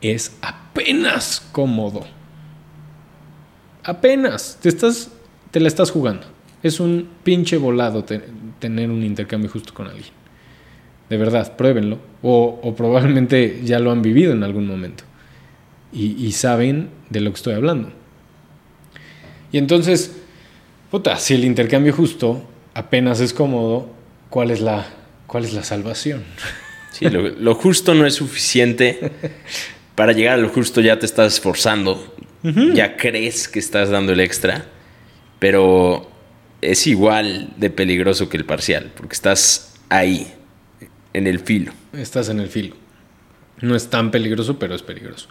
[0.00, 2.04] es apenas cómodo.
[3.84, 5.10] Apenas te estás
[5.52, 6.26] te la estás jugando.
[6.64, 8.22] Es un pinche volado te-
[8.58, 10.12] tener un intercambio justo con alguien.
[11.08, 11.98] De verdad, pruébenlo.
[12.22, 15.04] O, o probablemente ya lo han vivido en algún momento.
[15.92, 17.90] Y, y saben de lo que estoy hablando.
[19.52, 20.16] Y entonces,
[20.90, 23.88] puta, si el intercambio justo apenas es cómodo,
[24.30, 24.86] ¿cuál es la,
[25.26, 26.24] cuál es la salvación?
[26.90, 29.12] Sí, lo, lo justo no es suficiente.
[29.94, 32.16] Para llegar a lo justo ya te estás esforzando.
[32.74, 34.66] Ya crees que estás dando el extra.
[35.38, 36.10] Pero
[36.70, 38.92] es igual de peligroso que el parcial.
[38.96, 40.26] Porque estás ahí,
[41.12, 41.72] en el filo.
[41.92, 42.76] Estás en el filo.
[43.60, 45.28] No es tan peligroso, pero es peligroso.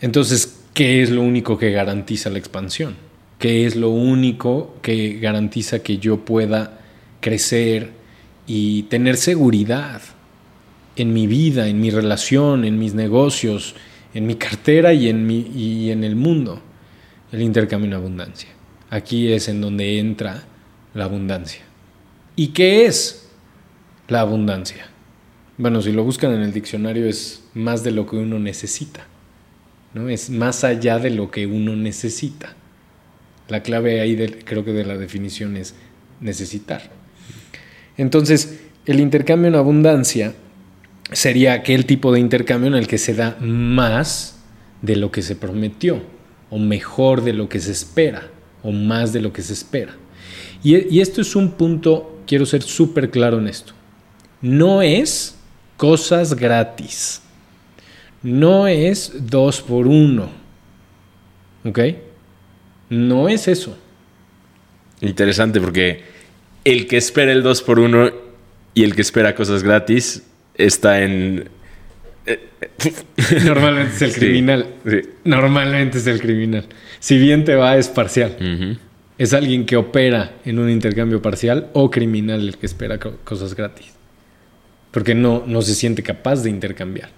[0.00, 2.96] Entonces, ¿qué es lo único que garantiza la expansión?
[3.38, 6.80] ¿Qué es lo único que garantiza que yo pueda
[7.20, 7.90] crecer
[8.46, 10.00] y tener seguridad
[10.96, 13.74] en mi vida, en mi relación, en mis negocios,
[14.14, 16.60] en mi cartera y en, mi, y en el mundo?
[17.30, 18.48] El intercambio en abundancia.
[18.92, 20.42] Aquí es en donde entra
[20.92, 21.62] la abundancia.
[22.36, 23.26] ¿Y qué es
[24.06, 24.86] la abundancia?
[25.56, 29.06] Bueno, si lo buscan en el diccionario es más de lo que uno necesita.
[29.94, 30.10] ¿no?
[30.10, 32.54] Es más allá de lo que uno necesita.
[33.48, 35.74] La clave ahí creo que de la definición es
[36.20, 36.90] necesitar.
[37.96, 40.34] Entonces, el intercambio en abundancia
[41.12, 44.38] sería aquel tipo de intercambio en el que se da más
[44.82, 46.02] de lo que se prometió,
[46.50, 48.28] o mejor de lo que se espera,
[48.62, 49.94] o más de lo que se espera.
[50.62, 53.72] Y, esto es un punto, quiero ser súper claro en esto.
[54.40, 55.36] No es
[55.76, 57.20] cosas gratis.
[58.22, 60.30] No es dos por uno.
[61.64, 61.78] ¿Ok?
[62.88, 63.76] No es eso.
[65.00, 66.04] Interesante porque
[66.64, 68.10] el que espera el 2 por 1
[68.74, 70.22] y el que espera cosas gratis
[70.54, 71.48] está en...
[73.44, 74.66] Normalmente es el criminal.
[74.86, 75.00] sí.
[75.24, 76.64] Normalmente es el criminal.
[77.00, 78.78] Si bien te va, es parcial.
[79.18, 83.54] Es alguien que opera en un intercambio parcial o criminal el que espera co- cosas
[83.54, 83.92] gratis.
[84.90, 87.10] Porque no, no se siente capaz de intercambiar.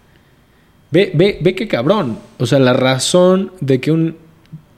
[0.90, 2.19] Ve, ve, ve qué cabrón.
[2.38, 4.17] O sea, la razón de que, un,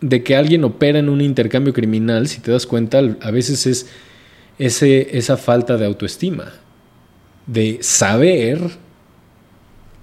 [0.00, 3.88] de que alguien opera en un intercambio criminal, si te das cuenta, a veces es
[4.58, 6.52] ese, esa falta de autoestima.
[7.46, 8.60] De saber,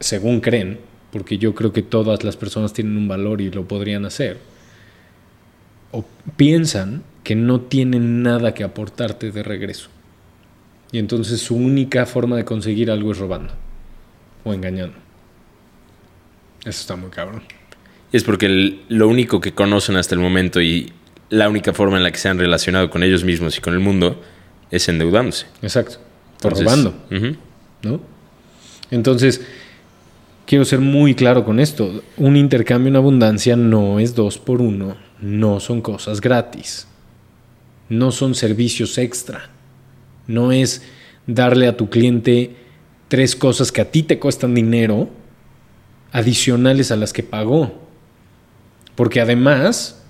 [0.03, 0.79] según creen,
[1.11, 4.37] porque yo creo que todas las personas tienen un valor y lo podrían hacer,
[5.91, 6.03] o
[6.35, 9.89] piensan que no tienen nada que aportarte de regreso.
[10.91, 13.53] Y entonces su única forma de conseguir algo es robando
[14.43, 14.95] o engañando.
[16.61, 17.43] Eso está muy cabrón.
[18.11, 20.91] Es porque el- lo único que conocen hasta el momento y
[21.29, 23.79] la única forma en la que se han relacionado con ellos mismos y con el
[23.79, 24.21] mundo
[24.69, 25.45] es endeudándose.
[25.61, 25.97] Exacto.
[26.35, 26.93] Entonces, robando.
[27.83, 28.01] ¿no?
[28.91, 29.41] Entonces,
[30.45, 32.03] quiero ser muy claro con esto.
[32.17, 36.87] Un intercambio en abundancia no es dos por uno, no son cosas gratis,
[37.89, 39.49] no son servicios extra,
[40.27, 40.83] no es
[41.27, 42.55] darle a tu cliente
[43.07, 45.09] tres cosas que a ti te cuestan dinero
[46.11, 47.81] adicionales a las que pagó.
[48.95, 50.03] Porque además,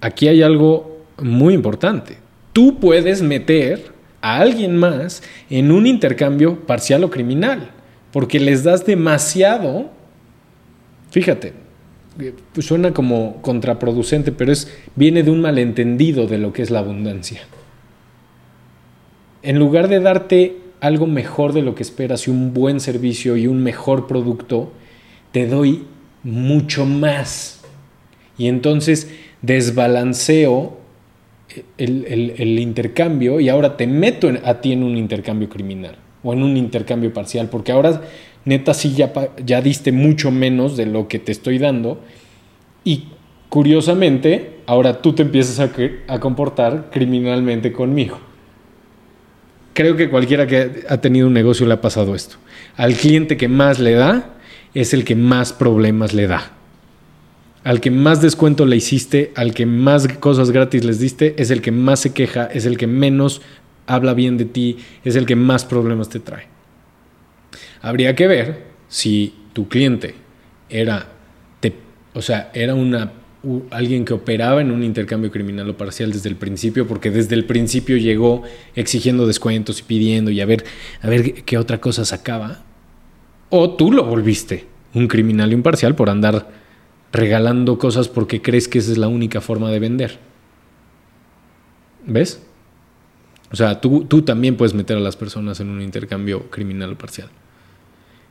[0.00, 2.18] aquí hay algo muy importante.
[2.52, 7.70] Tú puedes meter a alguien más en un intercambio parcial o criminal,
[8.12, 9.90] porque les das demasiado.
[11.10, 11.52] Fíjate,
[12.20, 16.70] eh, pues suena como contraproducente, pero es viene de un malentendido de lo que es
[16.70, 17.40] la abundancia.
[19.42, 23.46] En lugar de darte algo mejor de lo que esperas y un buen servicio y
[23.46, 24.72] un mejor producto,
[25.32, 25.84] te doy
[26.22, 27.60] mucho más.
[28.36, 29.10] Y entonces
[29.42, 30.78] desbalanceo
[31.78, 35.96] el, el- el intercambio y ahora te meto a ti en un intercambio criminal.
[36.22, 38.02] O en un intercambio parcial, porque ahora
[38.44, 39.12] neta sí ya,
[39.44, 42.00] ya diste mucho menos de lo que te estoy dando
[42.84, 43.04] y
[43.48, 45.70] curiosamente ahora tú te empiezas a,
[46.12, 48.18] a comportar criminalmente conmigo.
[49.72, 52.36] Creo que cualquiera que ha tenido un negocio le ha pasado esto.
[52.76, 54.34] Al cliente que más le da
[54.74, 56.52] es el que más problemas le da.
[57.62, 61.60] Al que más descuento le hiciste, al que más cosas gratis les diste, es el
[61.60, 63.42] que más se queja, es el que menos
[63.90, 66.46] habla bien de ti, es el que más problemas te trae.
[67.82, 70.14] Habría que ver si tu cliente
[70.68, 71.08] era,
[72.14, 73.12] o sea, era una,
[73.70, 77.44] alguien que operaba en un intercambio criminal o parcial desde el principio, porque desde el
[77.44, 78.42] principio llegó
[78.74, 80.64] exigiendo descuentos y pidiendo y a ver,
[81.02, 82.62] a ver qué otra cosa sacaba.
[83.48, 86.48] O tú lo volviste un criminal imparcial por andar
[87.12, 90.18] regalando cosas porque crees que esa es la única forma de vender.
[92.06, 92.42] ¿Ves?
[93.52, 96.98] O sea, tú, tú también puedes meter a las personas en un intercambio criminal o
[96.98, 97.28] parcial.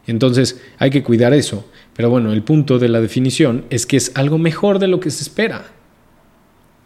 [0.07, 1.69] Entonces, hay que cuidar eso.
[1.95, 5.11] Pero bueno, el punto de la definición es que es algo mejor de lo que
[5.11, 5.65] se espera.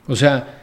[0.08, 0.62] O sea,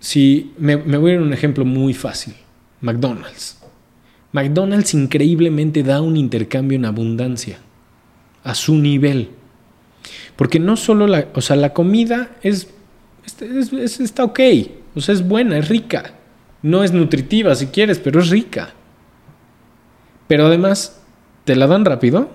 [0.00, 2.34] si me, voy a un ejemplo muy fácil.
[2.80, 3.58] McDonald's.
[4.32, 7.58] McDonald's increíblemente da un intercambio en abundancia
[8.42, 9.30] a su nivel.
[10.36, 12.68] Porque no solo la, o sea, la comida es,
[13.40, 14.40] es- es- está ok,
[14.96, 16.12] o sea, es buena, es rica.
[16.64, 18.70] No es nutritiva si quieres, pero es rica.
[20.28, 20.98] Pero además,
[21.44, 22.30] te la dan rápido.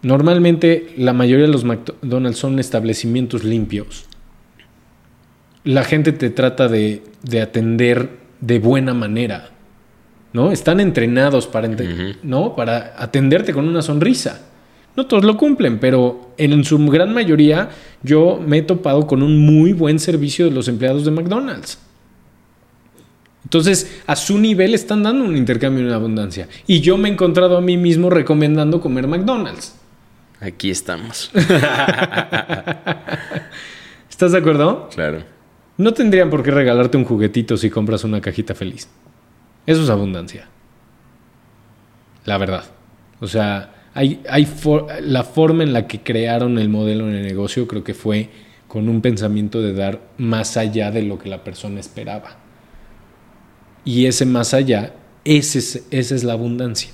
[0.00, 4.06] Normalmente la mayoría de los McDonald's son establecimientos limpios.
[5.62, 9.50] La gente te trata de, de atender de buena manera.
[10.32, 10.50] ¿No?
[10.50, 11.68] Están entrenados para,
[12.22, 12.56] ¿no?
[12.56, 14.40] para atenderte con una sonrisa.
[14.96, 17.68] No todos lo cumplen, pero en su gran mayoría
[18.02, 21.78] yo me he topado con un muy buen servicio de los empleados de McDonald's.
[23.44, 26.48] Entonces, a su nivel están dando un intercambio en abundancia.
[26.66, 29.74] Y yo me he encontrado a mí mismo recomendando comer McDonald's.
[30.40, 31.30] Aquí estamos.
[34.10, 34.88] ¿Estás de acuerdo?
[34.94, 35.22] claro.
[35.76, 38.88] No tendrían por qué regalarte un juguetito si compras una cajita feliz.
[39.64, 40.48] Eso es abundancia.
[42.24, 42.64] La verdad.
[43.20, 47.22] O sea, hay, hay for- la forma en la que crearon el modelo en el
[47.24, 48.28] negocio creo que fue
[48.66, 52.38] con un pensamiento de dar más allá de lo que la persona esperaba.
[53.88, 54.92] Y ese más allá,
[55.24, 56.90] ese es, esa es la abundancia.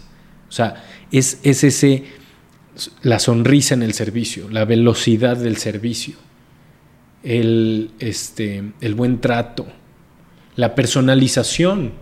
[0.49, 2.05] O sea, es, es ese,
[3.03, 6.15] la sonrisa en el servicio, la velocidad del servicio
[7.25, 9.67] el, este, el buen trato,
[10.57, 11.93] la personalización,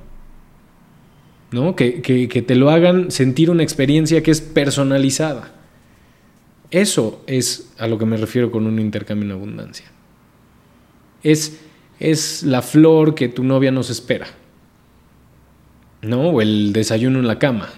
[1.52, 1.74] ¿no?
[1.76, 5.54] Que, que- que te lo hagan sentir una experiencia que es personalizada.
[6.72, 9.86] Eso es a lo que me refiero con un intercambio en abundancia.
[11.22, 11.60] Es,
[12.00, 14.26] es la flor que tu novia nos espera,
[16.02, 16.28] ¿no?
[16.30, 17.70] O el desayuno en la cama,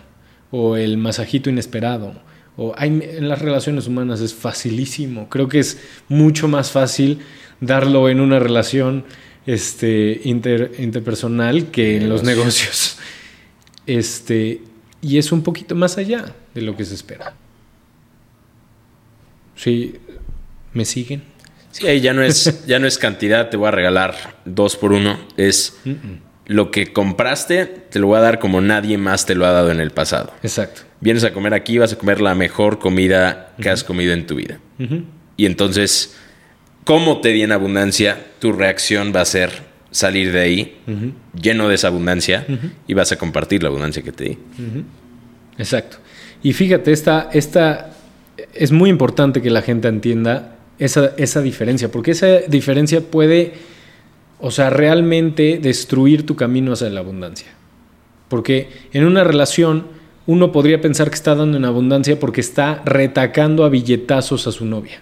[0.51, 2.15] o el masajito inesperado.
[2.57, 5.29] O hay, en las relaciones humanas es facilísimo.
[5.29, 7.19] Creo que es mucho más fácil
[7.61, 9.05] darlo en una relación
[9.47, 12.99] este, inter- interpersonal que en los negocios.
[13.87, 14.63] Este,
[15.03, 17.35] y es un poquito más allá de lo que se espera.
[19.57, 19.97] Sí,
[20.73, 21.23] ¿me siguen?
[21.71, 24.93] Sí, ahí ya no es, ya no es cantidad, te voy a regalar dos por
[24.93, 25.19] uno.
[25.37, 25.77] Es
[26.47, 29.71] lo que compraste, te lo voy a dar como nadie más te lo ha dado
[29.71, 30.33] en el pasado.
[30.43, 30.83] Exacto.
[31.01, 34.37] Vienes a comer aquí, vas a comer la mejor comida que has comido en tu
[34.37, 34.59] vida.
[35.37, 36.17] Y entonces,
[36.85, 39.51] como te di en abundancia, tu reacción va a ser
[39.91, 40.77] salir de ahí
[41.41, 42.47] lleno de esa abundancia
[42.87, 44.39] y vas a compartir la abundancia que te di.
[45.59, 45.99] Exacto.
[46.43, 47.91] Y fíjate, esta, esta
[48.53, 53.55] es muy importante que la gente entienda esa, esa diferencia, porque esa diferencia puede,
[54.47, 57.47] o sea, realmente destruir tu camino hacia la abundancia.
[58.29, 59.87] Porque en una relación
[60.27, 64.67] uno podría pensar que está dando en abundancia porque está retacando a billetazos a su
[64.67, 65.01] novia.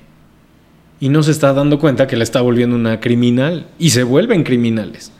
[1.01, 3.67] Y no se está dando cuenta que la está volviendo una criminal.
[3.81, 5.11] Y se vuelven criminales.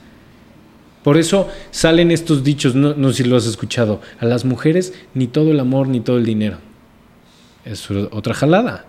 [1.03, 4.95] Por eso salen estos dichos, no, no sé si lo has escuchado, a las mujeres
[5.15, 6.59] ni todo el amor ni todo el dinero.
[7.65, 8.87] Es otra jalada.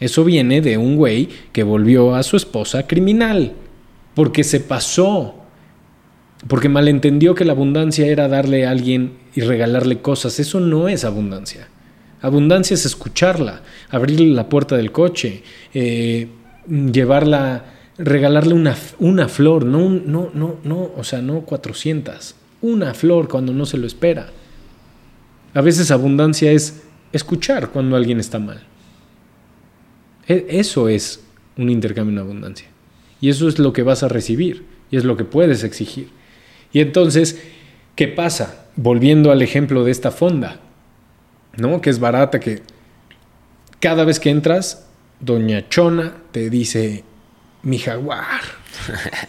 [0.00, 3.52] Eso viene de un güey que volvió a su esposa criminal,
[4.14, 5.34] porque se pasó,
[6.48, 10.38] porque malentendió que la abundancia era darle a alguien y regalarle cosas.
[10.40, 11.68] Eso no es abundancia.
[12.22, 13.60] Abundancia es escucharla,
[13.90, 15.42] abrirle la puerta del coche,
[15.74, 16.28] eh,
[16.68, 17.64] llevarla,
[17.98, 23.52] regalarle una, una flor, no, no, no, no, o sea, no 400, una flor cuando
[23.52, 24.28] no se lo espera.
[25.52, 28.60] A veces abundancia es escuchar cuando alguien está mal.
[30.26, 31.22] E- Eso es
[31.58, 32.68] un intercambio en abundancia.
[33.24, 36.08] Y eso es lo que vas a recibir y es lo que puedes exigir.
[36.72, 37.38] Y entonces,
[37.94, 38.66] ¿Qué pasa?
[38.74, 40.58] Volviendo al ejemplo de esta fonda,
[41.56, 41.80] ¿no?
[41.80, 42.62] Que es barata, que
[43.78, 44.88] cada vez que entras,
[45.20, 47.04] Doña Chona te dice,
[47.62, 48.42] mi jaguar.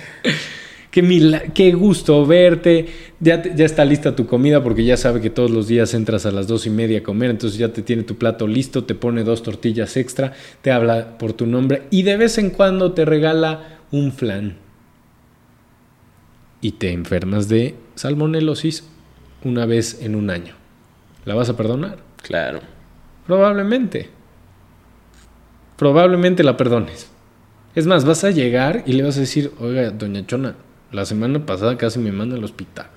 [0.91, 2.87] qué, qué gusto verte.
[3.19, 6.25] Ya, te- ya está lista tu comida porque ya sabe que todos los días entras
[6.25, 8.93] a las dos y media a comer, entonces ya te tiene tu plato listo, te
[8.95, 13.05] pone dos tortillas extra, te habla por tu nombre y de vez en cuando te
[13.05, 14.57] regala un flan.
[16.61, 18.83] Y te enfermas de salmonelosis
[19.43, 20.53] una vez en un año.
[21.25, 21.97] ¿La vas a perdonar?
[22.21, 22.59] Claro.
[23.25, 24.09] Probablemente.
[25.77, 27.09] Probablemente la perdones.
[27.73, 30.55] Es más, vas a llegar y le vas a decir, oiga, doña Chona,
[30.91, 32.87] la semana pasada casi me manda al hospital.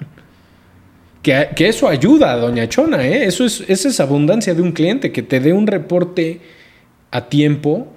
[1.22, 3.24] Que, que eso ayuda a doña Chona, ¿eh?
[3.24, 6.40] Eso es, esa es abundancia de un cliente, que te dé un reporte
[7.10, 7.88] a tiempo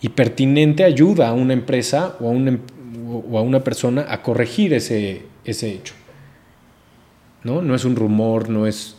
[0.00, 2.60] y pertinente ayuda a una empresa o a una, em-
[3.30, 5.94] o a una persona a corregir ese, ese hecho.
[7.44, 7.62] ¿No?
[7.62, 8.96] No es un rumor, no es...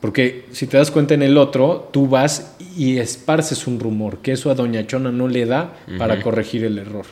[0.00, 4.32] Porque si te das cuenta en el otro, tú vas y esparces un rumor, que
[4.32, 7.06] eso a Doña Chona no le da para corregir el error.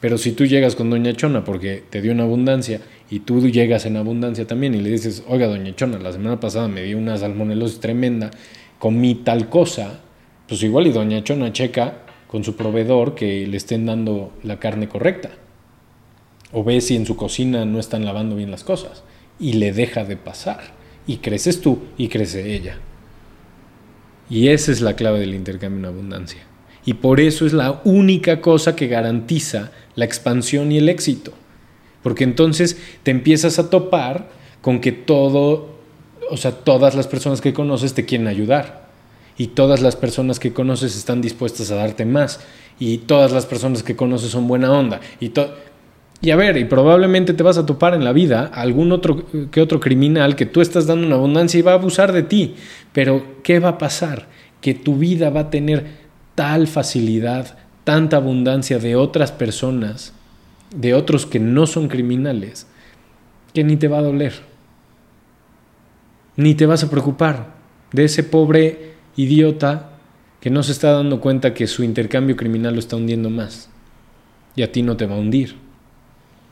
[0.00, 2.80] Pero si tú llegas con Doña Chona porque te dio una abundancia
[3.10, 6.68] y tú llegas en abundancia también y le dices, oiga Doña Chona, la semana pasada
[6.68, 8.30] me dio una salmonelosis tremenda,
[8.78, 10.00] comí tal cosa,
[10.48, 14.88] pues igual y Doña Chona checa con su proveedor que le estén dando la carne
[14.88, 15.30] correcta.
[16.52, 19.02] O ve si en su cocina no están lavando bien las cosas
[19.38, 20.74] y le deja de pasar.
[21.06, 22.78] Y creces tú y crece ella.
[24.28, 26.40] Y esa es la clave del intercambio en abundancia.
[26.86, 31.32] Y por eso es la única cosa que garantiza la expansión y el éxito.
[32.02, 34.28] Porque entonces te empiezas a topar
[34.60, 35.68] con que todo,
[36.30, 38.86] o sea, todas las personas que conoces te quieren ayudar.
[39.36, 42.40] Y todas las personas que conoces están dispuestas a darte más.
[42.78, 45.00] Y todas las personas que conoces son buena onda.
[45.20, 45.32] Y
[46.22, 49.60] y a ver, y probablemente te vas a topar en la vida algún otro que
[49.60, 52.54] otro criminal que tú estás dando una abundancia y va a abusar de ti.
[52.92, 54.26] Pero, ¿qué va a pasar?
[54.60, 56.05] Que tu vida va a tener
[56.36, 60.12] tal facilidad, tanta abundancia de otras personas,
[60.70, 62.68] de otros que no son criminales,
[63.52, 64.34] que ni te va a doler.
[66.36, 67.54] Ni te vas a preocupar
[67.92, 69.90] de ese pobre idiota
[70.40, 73.70] que no se está dando cuenta que su intercambio criminal lo está hundiendo más.
[74.54, 75.56] Y a ti no te va a hundir.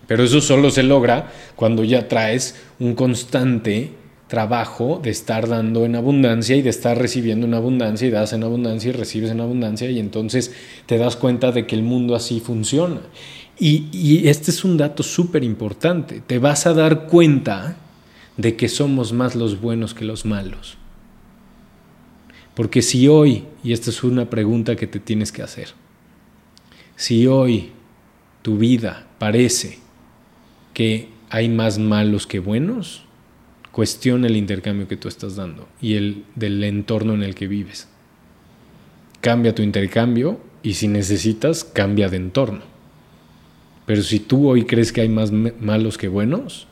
[0.06, 3.92] Pero eso solo se logra cuando ya traes un constante
[4.28, 8.42] trabajo de estar dando en abundancia y de estar recibiendo en abundancia y das en
[8.42, 10.54] abundancia y recibes en abundancia y entonces
[10.86, 13.00] te das cuenta de que el mundo así funciona.
[13.58, 16.22] Y, y este es un dato súper importante.
[16.26, 17.76] Te vas a dar cuenta
[18.36, 20.76] de que somos más los buenos que los malos.
[22.54, 25.68] Porque si hoy, y esta es una pregunta que te tienes que hacer,
[26.96, 27.72] si hoy
[28.42, 29.78] tu vida parece
[30.72, 33.04] que hay más malos que buenos,
[33.74, 37.88] cuestiona el intercambio que tú estás dando y el del entorno en el que vives.
[39.20, 42.60] Cambia tu intercambio y si necesitas, cambia de entorno.
[43.84, 46.68] Pero si tú hoy crees que hay más malos que buenos,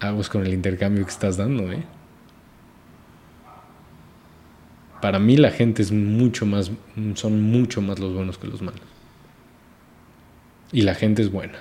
[0.00, 1.84] aguas con el intercambio que estás dando, ¿eh?
[5.02, 6.72] Para mí la gente es mucho más,
[7.14, 8.80] son mucho más los buenos que los malos.
[10.72, 11.58] Y la gente es buena.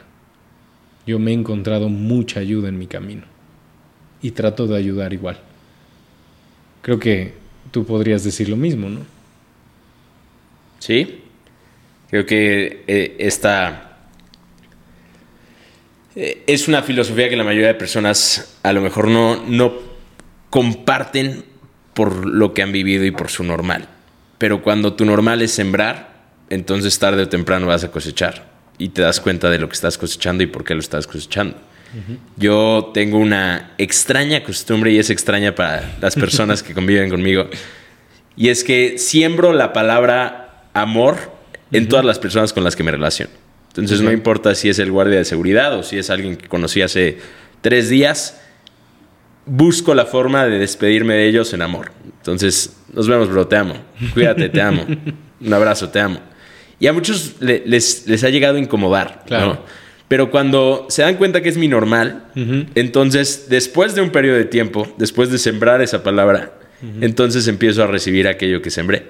[1.06, 3.39] Yo me he encontrado mucha ayuda en mi camino.
[4.22, 5.39] Y trato de ayudar igual.
[6.82, 7.34] Creo que
[7.72, 9.01] tú podrías decir lo mismo, ¿no?
[10.80, 11.24] Sí.
[12.09, 13.89] Creo que eh, esta
[16.15, 19.74] eh, es una filosofía que la mayoría de personas a lo mejor no, no
[20.49, 21.45] comparten
[21.93, 23.88] por lo que han vivido y por su normal.
[24.38, 28.49] Pero cuando tu normal es sembrar, entonces tarde o temprano vas a cosechar.
[28.78, 31.57] Y te das cuenta de lo que estás cosechando y por qué lo estás cosechando.
[32.38, 37.48] Yo tengo una extraña costumbre y es extraña para las personas que conviven conmigo.
[38.36, 41.18] Y es que siembro la palabra amor
[41.72, 43.32] en todas las personas con las que me relaciono.
[43.70, 46.82] Entonces no importa si es el guardia de seguridad o si es alguien que conocí
[46.82, 47.20] hace
[47.62, 48.40] tres días,
[49.46, 51.92] busco la forma de despedirme de ellos en amor.
[52.18, 53.76] Entonces, nos vemos, bro, te amo.
[54.14, 54.86] Cuídate, te amo.
[55.42, 56.20] Un abrazo, te amo.
[56.80, 59.46] Y a muchos le- les, les ha llegado a incomodar, Claro.
[59.54, 59.60] ¿no?
[60.10, 62.26] Pero cuando se dan cuenta que es mi normal,
[62.76, 66.51] entonces, después de un periodo de tiempo, después de sembrar esa palabra,
[66.99, 69.05] entonces empiezo a recibir aquello que sembré.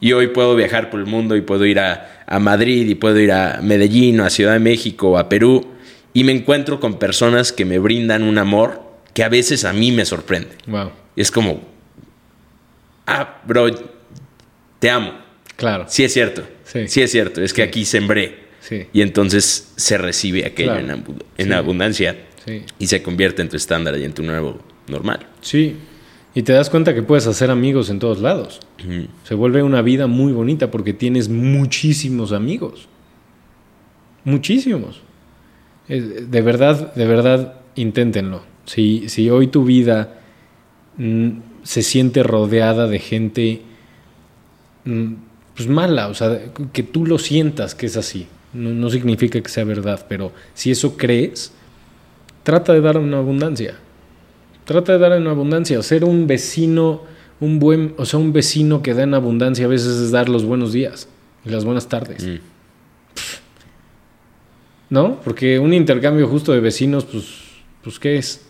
[0.00, 3.18] Y hoy puedo viajar por el mundo y puedo ir a, a Madrid y puedo
[3.18, 5.74] ir a Medellín o a Ciudad de México o a Perú
[6.14, 8.82] y me encuentro con personas que me brindan un amor
[9.12, 10.50] que a veces a mí me sorprende.
[10.66, 10.92] Wow.
[11.16, 11.60] Es como,
[13.06, 13.66] ah, bro,
[14.78, 15.12] te amo.
[15.56, 15.86] Claro.
[15.88, 16.44] Sí es cierto.
[16.64, 16.88] Sí.
[16.88, 17.42] Sí, es cierto.
[17.42, 18.43] Es que aquí sembré.
[18.66, 18.86] Sí.
[18.94, 20.84] Y entonces se recibe aquello Claro.
[20.86, 21.52] en, abu- en Sí.
[21.52, 22.62] abundancia Sí.
[22.78, 24.58] y se convierte en tu estándar y en tu nuevo
[24.88, 25.26] normal.
[25.42, 25.76] Sí.
[26.34, 28.60] Y te das cuenta que puedes hacer amigos en todos lados.
[29.24, 32.88] Se vuelve una vida muy bonita porque tienes muchísimos amigos.
[34.24, 35.00] Muchísimos.
[35.88, 38.42] Eh, De verdad, de verdad, inténtenlo.
[38.64, 40.20] Si, si hoy tu vida
[40.96, 41.28] mm,
[41.62, 43.62] se siente rodeada de gente
[44.86, 45.12] mm,
[45.54, 46.40] pues mala, o sea,
[46.72, 48.26] que tú lo sientas que es así.
[48.54, 51.52] No, no significa que sea verdad, pero si eso crees,
[52.44, 53.74] trata de dar una abundancia.
[54.64, 55.82] Trata de dar en abundancia.
[55.82, 57.02] Ser un vecino,
[57.40, 60.44] un buen, o sea, un vecino que da en abundancia a veces es dar los
[60.44, 61.08] buenos días
[61.44, 62.24] y las buenas tardes.
[62.24, 62.38] Mm.
[64.90, 65.20] ¿No?
[65.22, 67.24] Porque un intercambio justo de vecinos, pues,
[67.82, 68.46] pues ¿qué es?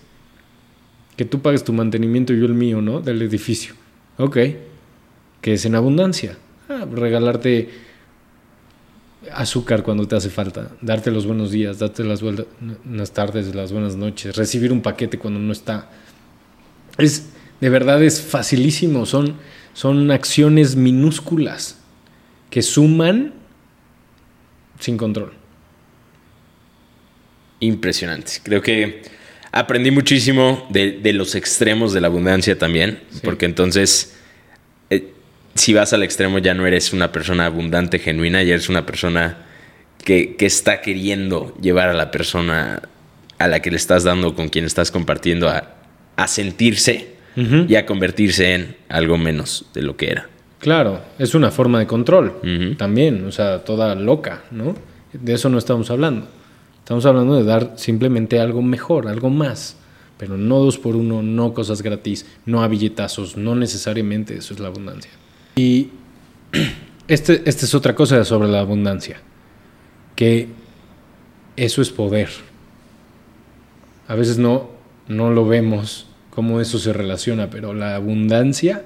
[1.17, 3.01] Que tú pagues tu mantenimiento y yo el mío, ¿no?
[3.01, 3.75] Del edificio.
[4.19, 4.39] Ok.
[5.41, 6.37] Que es en abundancia.
[6.69, 7.71] Ah, regalarte
[9.33, 13.97] azúcar cuando te hace falta, darte los buenos días, darte las buenas tardes, las buenas
[13.97, 15.91] noches, recibir un paquete cuando no está.
[16.99, 19.37] Es, de verdad es facilísimo, son,
[19.73, 21.79] son acciones minúsculas
[22.51, 23.35] que suman
[24.79, 25.33] sin control.
[27.61, 28.33] Impresionante.
[28.43, 29.03] Creo que
[29.53, 34.17] aprendí muchísimo de, de los extremos de la abundancia también, porque entonces,
[35.55, 39.39] si vas al extremo ya no eres una persona abundante, genuina, ya eres una persona
[40.03, 42.83] que, que está queriendo llevar a la persona
[43.39, 45.75] a la que le estás dando, con quien estás compartiendo, a,
[46.17, 50.29] a sentirse y a convertirse en algo menos de lo que era.
[50.61, 54.77] Claro, es una forma de control también, o sea, toda loca, ¿no?
[55.13, 56.29] De eso no estamos hablando.
[56.79, 59.77] Estamos hablando de dar simplemente algo mejor, algo más,
[60.17, 64.61] pero no dos por uno, no cosas gratis, no a billetazos, no necesariamente eso es
[64.61, 65.11] la abundancia.
[65.55, 65.91] Y
[67.09, 69.21] este, esta es otra cosa sobre la abundancia,
[70.17, 70.49] que
[71.57, 72.29] eso es poder.
[74.09, 74.71] A veces no,
[75.09, 78.85] no lo vemos cómo eso se relaciona, pero la abundancia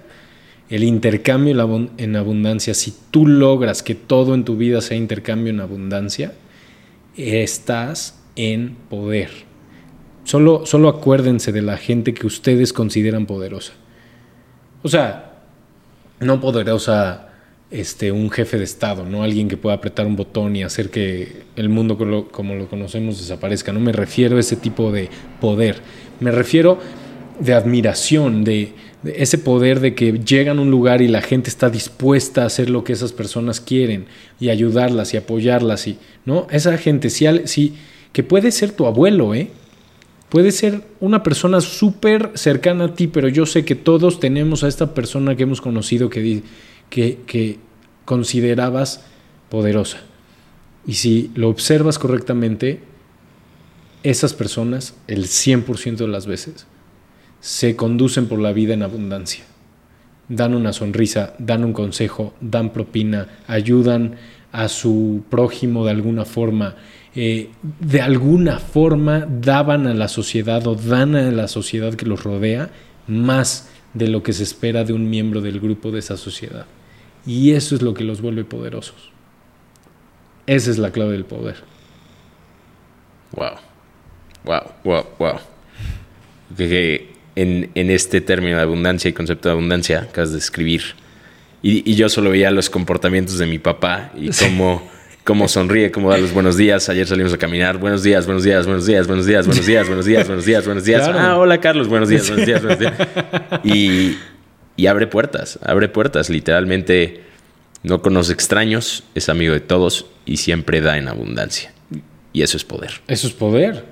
[0.69, 1.53] el intercambio
[1.97, 6.35] en abundancia, si tú logras que todo en tu vida sea intercambio en abundancia,
[7.17, 9.31] estás en poder.
[10.25, 13.73] Solo, solo acuérdense de la gente que ustedes consideran poderosa.
[14.83, 15.28] O sea,
[16.21, 17.29] no poderosa
[17.71, 21.43] este, un jefe de Estado, no alguien que pueda apretar un botón y hacer que
[21.57, 21.99] el mundo
[22.31, 23.73] como lo, conocemos desaparezca.
[23.73, 25.11] No me refiero a ese tipo de
[25.41, 25.81] poder.
[26.21, 26.79] Me refiero
[27.39, 28.73] de admiración, de,
[29.05, 32.69] ese poder de que llegan a un lugar y la gente está dispuesta a hacer
[32.69, 34.07] lo que esas personas quieren
[34.41, 35.87] y ayudarlas y apoyarlas.
[35.87, 36.47] Y, ¿no?
[36.51, 37.75] Esa gente, sí, sí,
[38.13, 39.51] que puede ser tu abuelo, ¿eh?
[40.29, 44.69] Puede ser una persona súper cercana a ti, pero yo sé que todos tenemos a
[44.69, 46.43] esta persona que hemos conocido que,
[46.91, 47.59] que
[48.05, 49.05] considerabas
[49.49, 50.01] poderosa.
[50.87, 52.81] Y si lo observas correctamente,
[54.03, 56.67] esas personas, el 100% de las veces,
[57.41, 59.45] se conducen por la vida en abundancia.
[60.29, 64.17] Dan una sonrisa, dan un consejo, dan propina, ayudan
[64.53, 66.77] a su prójimo de alguna forma,
[67.15, 67.51] eh,
[67.81, 72.71] de alguna forma daban a la sociedad o dan a la sociedad que los rodea
[73.07, 76.67] más de lo que se espera de un miembro del grupo de esa sociedad.
[77.27, 79.11] Y eso es lo que los vuelve poderosos.
[80.47, 81.57] Esa es la clave del poder.
[83.33, 83.57] Wow.
[84.45, 85.39] Wow, wow, wow.
[86.57, 90.83] Que, en, en este término de abundancia y concepto de abundancia acabas de escribir.
[91.63, 94.89] Y, y yo solo veía los comportamientos de mi papá y cómo,
[95.29, 96.89] cómo sonríe, cómo da los buenos días.
[96.89, 97.77] Ayer salimos a caminar.
[97.77, 100.85] Buenos días, buenos días, buenos días, buenos días, buenos días, buenos días, buenos días, buenos
[100.85, 101.03] días.
[101.03, 101.19] Claro.
[101.19, 102.95] Ah, hola Carlos, buenos días, buenos días, buenos días.
[103.63, 104.17] Y,
[104.75, 106.31] y abre puertas, abre puertas.
[106.31, 107.25] Literalmente
[107.83, 111.75] no conoce extraños, es amigo de todos y siempre da en abundancia.
[112.33, 112.93] Y eso es poder.
[113.07, 113.85] Eso es poder.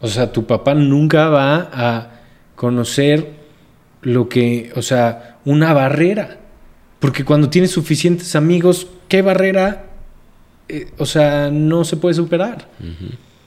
[0.00, 2.10] O sea, tu papá nunca va a
[2.56, 3.30] conocer
[4.02, 6.38] lo que, o sea, una barrera.
[6.98, 9.93] Porque cuando tienes suficientes amigos, ¿qué barrera?
[10.68, 12.68] Eh, o sea, no se puede superar.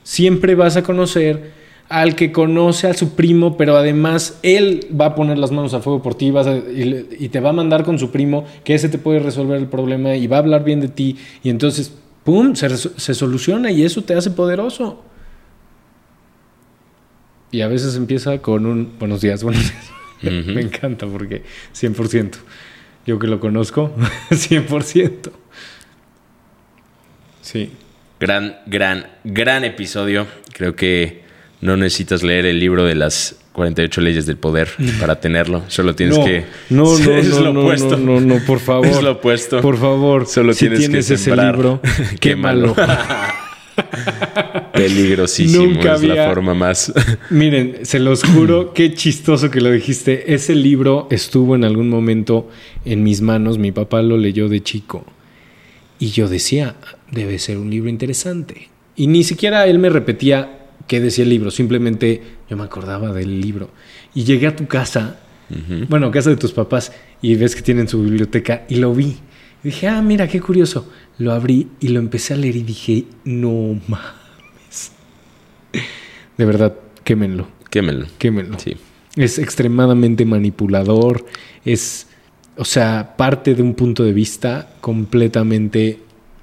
[0.02, 1.52] Siempre vas a conocer
[1.88, 5.80] al que conoce a su primo, pero además él va a poner las manos a
[5.80, 8.88] fuego por ti vas a- y, te va a mandar con su primo, que ese
[8.88, 11.16] te puede resolver el problema y va a hablar bien de ti.
[11.42, 11.92] Y entonces,
[12.24, 15.02] ¡pum!, se, soluciona y eso te hace poderoso.
[17.50, 19.90] Y a veces empieza con un buenos días, buenos días.
[20.46, 21.42] Me encanta porque
[21.74, 22.32] 100%.
[23.06, 23.92] Yo que lo conozco,
[24.30, 25.30] 100%.
[27.50, 27.70] Sí.
[28.20, 30.26] Gran, gran, gran episodio.
[30.52, 31.22] Creo que
[31.62, 34.68] no necesitas leer el libro de las 48 leyes del poder
[35.00, 35.62] para tenerlo.
[35.68, 36.44] Solo tienes no, que.
[36.68, 37.96] no, no, es no, lo no, opuesto.
[37.96, 38.86] no, no, no, por favor.
[38.86, 39.62] Es lo opuesto.
[39.62, 41.54] Por favor, Solo si tienes que tienes ese sembrar.
[41.54, 41.80] libro,
[42.20, 42.76] Quémalo.
[44.74, 45.64] Peligrosísimo.
[45.64, 46.92] Nunca es la forma más.
[47.30, 50.34] Miren, se los juro, qué chistoso que lo dijiste.
[50.34, 52.50] Ese libro estuvo en algún momento
[52.84, 53.56] en mis manos.
[53.56, 55.06] Mi papá lo leyó de chico.
[55.98, 56.76] Y yo decía,
[57.10, 58.68] debe ser un libro interesante.
[58.96, 61.50] Y ni siquiera él me repetía qué decía el libro.
[61.50, 63.70] Simplemente yo me acordaba del libro.
[64.14, 65.20] Y llegué a tu casa,
[65.88, 66.92] bueno, casa de tus papás,
[67.22, 69.16] y ves que tienen su biblioteca, y lo vi.
[69.62, 70.90] Y dije, ah, mira, qué curioso.
[71.18, 74.92] Lo abrí y lo empecé a leer y dije, no mames.
[76.36, 78.06] De verdad, quémenlo, Quémelo.
[78.18, 78.58] quémenlo.
[78.58, 78.76] Sí.
[79.16, 81.26] Es extremadamente manipulador,
[81.64, 82.06] es,
[82.56, 85.98] o sea, parte de un punto de vista completamente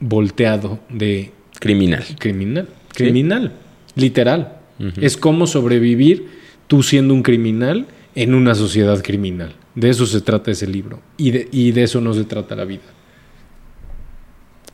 [0.07, 2.03] volteado de Criminal.
[2.19, 2.67] criminal.
[2.93, 3.51] Criminal,
[3.95, 4.59] literal.
[4.99, 6.27] Es como sobrevivir
[6.67, 9.53] tú siendo un criminal en una sociedad criminal.
[9.73, 11.01] De eso se trata ese libro.
[11.17, 12.83] Y de, y de eso no se trata la vida.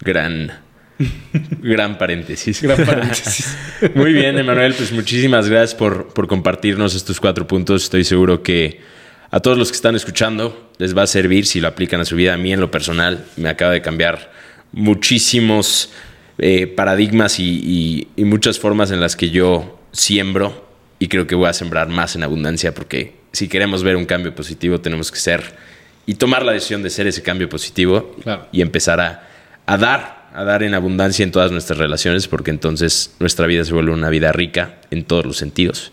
[0.01, 0.51] Gran.
[1.61, 2.61] Gran paréntesis.
[2.61, 3.57] Gran paréntesis.
[3.95, 7.83] Muy bien, Emanuel, pues muchísimas gracias por, por compartirnos estos cuatro puntos.
[7.83, 8.81] Estoy seguro que
[9.29, 12.15] a todos los que están escuchando les va a servir si lo aplican a su
[12.15, 12.33] vida.
[12.33, 14.31] A mí en lo personal me acaba de cambiar
[14.71, 15.89] muchísimos
[16.37, 20.67] eh, paradigmas y, y- y muchas formas en las que yo siembro
[20.99, 24.33] y creo que voy a sembrar más en abundancia porque si queremos ver un cambio
[24.33, 25.55] positivo tenemos que ser
[26.05, 28.47] y tomar la decisión de ser ese cambio positivo Claro.
[28.51, 29.27] y empezar a,
[29.65, 33.73] a dar, a dar en abundancia en todas nuestras relaciones, porque entonces nuestra vida se
[33.73, 35.91] vuelve una vida rica en todos los sentidos.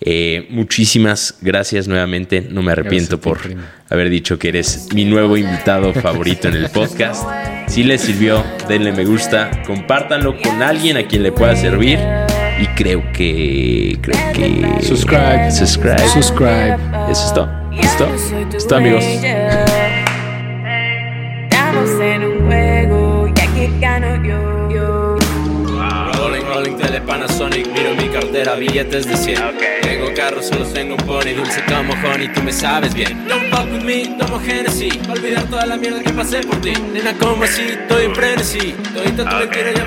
[0.00, 2.46] Eh, muchísimas gracias nuevamente.
[2.48, 3.38] No me arrepiento ti, por
[3.90, 7.24] haber dicho que eres mi nuevo invitado favorito en el podcast.
[7.66, 11.98] Si les sirvió, denle me gusta, compártanlo con alguien a quien le pueda servir.
[12.60, 13.98] Y creo que.
[14.00, 14.82] Creo que.
[14.82, 15.50] Subscribe.
[15.50, 16.08] Subscribe.
[16.08, 16.76] Subscribe.
[17.10, 17.58] Eso es todo.
[17.70, 18.08] ¿Listo?
[18.52, 19.04] ¿Listo, amigos?
[21.44, 24.68] Estamos en un juego y aquí gano yo.
[24.68, 25.18] yo.
[26.18, 29.87] Rolling, rolling, tele Panasonic, miro mi cartera, billetes de 100 Tengo
[30.42, 33.28] solo tengo un pony, dulce como honey, tú me sabes bien.
[33.28, 36.72] Don't fuck with me, tomo Genesis, olvidar toda la mierda que pasé por ti.
[36.92, 39.86] Nena, como así, estoy en frenesí, todita tu mentira ya me